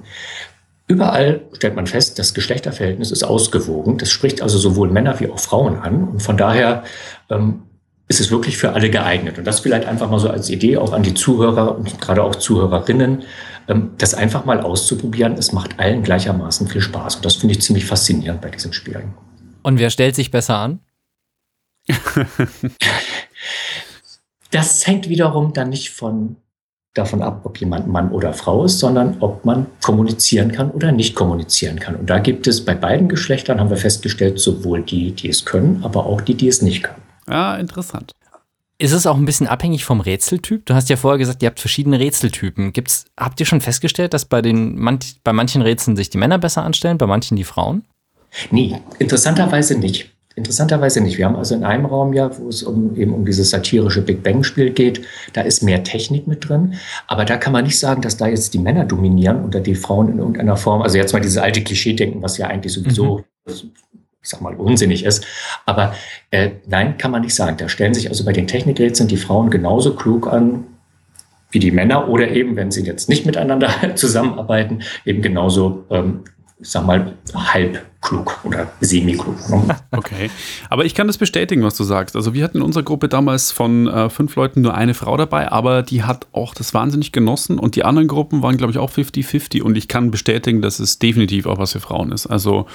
Überall 0.90 1.42
stellt 1.52 1.76
man 1.76 1.86
fest, 1.86 2.18
das 2.18 2.32
Geschlechterverhältnis 2.32 3.10
ist 3.10 3.22
ausgewogen. 3.22 3.98
Das 3.98 4.10
spricht 4.10 4.40
also 4.40 4.56
sowohl 4.56 4.88
Männer 4.90 5.20
wie 5.20 5.28
auch 5.28 5.38
Frauen 5.38 5.76
an. 5.76 6.08
Und 6.08 6.22
von 6.22 6.38
daher 6.38 6.82
ähm, 7.28 7.64
ist 8.08 8.20
es 8.20 8.30
wirklich 8.30 8.56
für 8.56 8.72
alle 8.72 8.90
geeignet. 8.90 9.38
Und 9.38 9.46
das 9.46 9.60
vielleicht 9.60 9.86
einfach 9.86 10.10
mal 10.10 10.18
so 10.18 10.30
als 10.30 10.48
Idee 10.48 10.78
auch 10.78 10.92
an 10.92 11.02
die 11.02 11.14
Zuhörer 11.14 11.76
und 11.76 12.00
gerade 12.00 12.22
auch 12.22 12.34
Zuhörerinnen, 12.34 13.24
ähm, 13.68 13.90
das 13.98 14.14
einfach 14.14 14.46
mal 14.46 14.60
auszuprobieren. 14.60 15.34
Es 15.34 15.52
macht 15.52 15.78
allen 15.78 16.02
gleichermaßen 16.02 16.68
viel 16.68 16.80
Spaß. 16.80 17.16
Und 17.16 17.24
das 17.24 17.36
finde 17.36 17.54
ich 17.54 17.60
ziemlich 17.60 17.84
faszinierend 17.84 18.40
bei 18.40 18.48
diesen 18.48 18.72
Spielen. 18.72 19.14
Und 19.62 19.78
wer 19.78 19.90
stellt 19.90 20.16
sich 20.16 20.30
besser 20.30 20.56
an? 20.56 20.80
das 24.50 24.86
hängt 24.86 25.08
wiederum 25.08 25.52
dann 25.52 25.68
nicht 25.68 25.90
von 25.90 26.36
davon 26.94 27.22
ab, 27.22 27.42
ob 27.44 27.58
jemand 27.60 27.86
Mann 27.86 28.10
oder 28.10 28.32
Frau 28.32 28.64
ist, 28.64 28.78
sondern 28.78 29.18
ob 29.20 29.44
man 29.44 29.66
kommunizieren 29.82 30.50
kann 30.50 30.70
oder 30.70 30.90
nicht 30.90 31.14
kommunizieren 31.14 31.78
kann. 31.78 31.94
Und 31.94 32.10
da 32.10 32.18
gibt 32.18 32.46
es 32.46 32.64
bei 32.64 32.74
beiden 32.74 33.08
Geschlechtern, 33.08 33.60
haben 33.60 33.70
wir 33.70 33.76
festgestellt, 33.76 34.40
sowohl 34.40 34.82
die, 34.82 35.12
die 35.12 35.28
es 35.28 35.44
können, 35.44 35.80
aber 35.84 36.06
auch 36.06 36.20
die, 36.20 36.34
die 36.34 36.48
es 36.48 36.60
nicht 36.60 36.82
können. 36.82 37.07
Ja, 37.28 37.56
interessant. 37.56 38.12
Ist 38.80 38.92
es 38.92 39.06
auch 39.06 39.16
ein 39.16 39.24
bisschen 39.24 39.48
abhängig 39.48 39.84
vom 39.84 40.00
Rätseltyp? 40.00 40.64
Du 40.64 40.74
hast 40.74 40.88
ja 40.88 40.96
vorher 40.96 41.18
gesagt, 41.18 41.42
ihr 41.42 41.48
habt 41.48 41.58
verschiedene 41.58 41.98
Rätseltypen. 41.98 42.72
Gibt's, 42.72 43.06
habt 43.18 43.40
ihr 43.40 43.46
schon 43.46 43.60
festgestellt, 43.60 44.14
dass 44.14 44.24
bei, 44.24 44.40
den, 44.40 45.00
bei 45.24 45.32
manchen 45.32 45.62
Rätseln 45.62 45.96
sich 45.96 46.10
die 46.10 46.18
Männer 46.18 46.38
besser 46.38 46.62
anstellen, 46.62 46.96
bei 46.96 47.06
manchen 47.06 47.36
die 47.36 47.44
Frauen? 47.44 47.84
Nee, 48.52 48.80
interessanterweise 49.00 49.76
nicht. 49.76 50.10
Interessanterweise 50.36 51.00
nicht. 51.00 51.18
Wir 51.18 51.24
haben 51.24 51.34
also 51.34 51.56
in 51.56 51.64
einem 51.64 51.86
Raum 51.86 52.12
ja, 52.12 52.38
wo 52.38 52.48
es 52.48 52.62
um, 52.62 52.94
eben 52.94 53.12
um 53.12 53.24
dieses 53.24 53.50
satirische 53.50 54.02
Big 54.02 54.22
Bang-Spiel 54.22 54.70
geht, 54.70 55.04
da 55.32 55.40
ist 55.40 55.64
mehr 55.64 55.82
Technik 55.82 56.28
mit 56.28 56.48
drin. 56.48 56.74
Aber 57.08 57.24
da 57.24 57.36
kann 57.36 57.52
man 57.52 57.64
nicht 57.64 57.80
sagen, 57.80 58.02
dass 58.02 58.16
da 58.16 58.28
jetzt 58.28 58.54
die 58.54 58.60
Männer 58.60 58.84
dominieren 58.84 59.44
oder 59.44 59.58
die 59.58 59.74
Frauen 59.74 60.08
in 60.08 60.18
irgendeiner 60.18 60.56
Form. 60.56 60.82
Also 60.82 60.98
jetzt 60.98 61.12
mal 61.12 61.20
diese 61.20 61.42
alte 61.42 61.64
Klischee-Denken, 61.64 62.22
was 62.22 62.38
ja 62.38 62.46
eigentlich 62.46 62.72
sowieso 62.72 63.18
mhm 63.18 63.24
ich 64.28 64.32
sag 64.32 64.42
mal, 64.42 64.54
unsinnig 64.56 65.06
ist. 65.06 65.24
Aber 65.64 65.94
äh, 66.30 66.50
nein, 66.66 66.98
kann 66.98 67.10
man 67.10 67.22
nicht 67.22 67.34
sagen. 67.34 67.56
Da 67.56 67.70
stellen 67.70 67.94
sich 67.94 68.10
also 68.10 68.26
bei 68.26 68.32
den 68.34 68.46
Technikrätseln 68.46 69.08
die 69.08 69.16
Frauen 69.16 69.48
genauso 69.48 69.94
klug 69.94 70.30
an 70.30 70.64
wie 71.50 71.58
die 71.60 71.70
Männer 71.70 72.10
oder 72.10 72.28
eben, 72.28 72.56
wenn 72.56 72.70
sie 72.70 72.84
jetzt 72.84 73.08
nicht 73.08 73.24
miteinander 73.24 73.70
zusammenarbeiten, 73.94 74.82
eben 75.06 75.22
genauso 75.22 75.86
ähm, 75.88 76.24
ich 76.60 76.70
sag 76.70 76.86
mal, 76.86 77.14
halb 77.34 77.84
klug 78.00 78.40
oder 78.44 78.68
semi-klug. 78.80 79.36
Ne? 79.48 79.76
Okay. 79.90 80.30
Aber 80.70 80.84
ich 80.84 80.94
kann 80.94 81.06
das 81.06 81.18
bestätigen, 81.18 81.62
was 81.62 81.76
du 81.76 81.84
sagst. 81.84 82.14
Also 82.14 82.34
wir 82.34 82.44
hatten 82.44 82.58
in 82.58 82.62
unserer 82.62 82.82
Gruppe 82.82 83.08
damals 83.08 83.50
von 83.50 83.88
äh, 83.88 84.08
fünf 84.10 84.36
Leuten 84.36 84.60
nur 84.60 84.74
eine 84.74 84.94
Frau 84.94 85.16
dabei, 85.16 85.50
aber 85.50 85.82
die 85.82 86.04
hat 86.04 86.26
auch 86.32 86.54
das 86.54 86.74
wahnsinnig 86.74 87.12
genossen 87.12 87.58
und 87.58 87.74
die 87.74 87.84
anderen 87.84 88.06
Gruppen 88.06 88.42
waren, 88.42 88.56
glaube 88.56 88.72
ich, 88.72 88.78
auch 88.78 88.90
50-50 88.90 89.62
und 89.62 89.76
ich 89.76 89.88
kann 89.88 90.10
bestätigen, 90.10 90.62
dass 90.62 90.78
es 90.78 90.98
definitiv 90.98 91.46
auch 91.46 91.58
was 91.58 91.72
für 91.72 91.80
Frauen 91.80 92.12
ist. 92.12 92.26
Also 92.26 92.66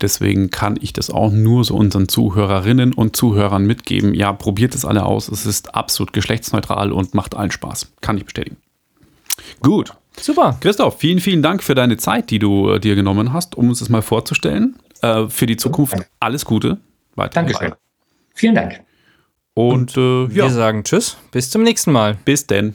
deswegen 0.00 0.50
kann 0.50 0.78
ich 0.80 0.92
das 0.92 1.10
auch 1.10 1.30
nur 1.30 1.64
so 1.64 1.74
unseren 1.76 2.08
Zuhörerinnen 2.08 2.94
und 2.94 3.16
Zuhörern 3.16 3.66
mitgeben. 3.66 4.14
Ja, 4.14 4.32
probiert 4.32 4.74
es 4.74 4.84
alle 4.84 5.04
aus. 5.04 5.28
Es 5.28 5.46
ist 5.46 5.74
absolut 5.74 6.12
geschlechtsneutral 6.12 6.92
und 6.92 7.14
macht 7.14 7.34
allen 7.34 7.50
Spaß. 7.50 7.92
Kann 8.00 8.16
ich 8.16 8.24
bestätigen. 8.24 8.56
Gut. 9.60 9.94
Super. 10.18 10.56
Christoph, 10.60 10.98
vielen, 10.98 11.20
vielen 11.20 11.42
Dank 11.42 11.62
für 11.62 11.74
deine 11.74 11.96
Zeit, 11.96 12.30
die 12.30 12.38
du 12.38 12.70
äh, 12.70 12.80
dir 12.80 12.94
genommen 12.94 13.32
hast, 13.32 13.56
um 13.56 13.68
uns 13.68 13.80
das 13.80 13.88
mal 13.88 14.02
vorzustellen. 14.02 14.76
Äh, 15.00 15.28
für 15.28 15.46
die 15.46 15.56
Zukunft 15.56 15.96
alles 16.20 16.44
Gute. 16.44 16.78
Weiter 17.14 17.34
Dankeschön. 17.34 17.74
Vielen 18.34 18.54
Dank. 18.54 18.80
Und, 19.54 19.96
Und 19.96 20.30
äh, 20.30 20.34
ja. 20.34 20.44
wir 20.44 20.50
sagen 20.50 20.84
Tschüss. 20.84 21.16
Bis 21.30 21.50
zum 21.50 21.62
nächsten 21.62 21.92
Mal. 21.92 22.16
Bis 22.24 22.46
denn. 22.46 22.74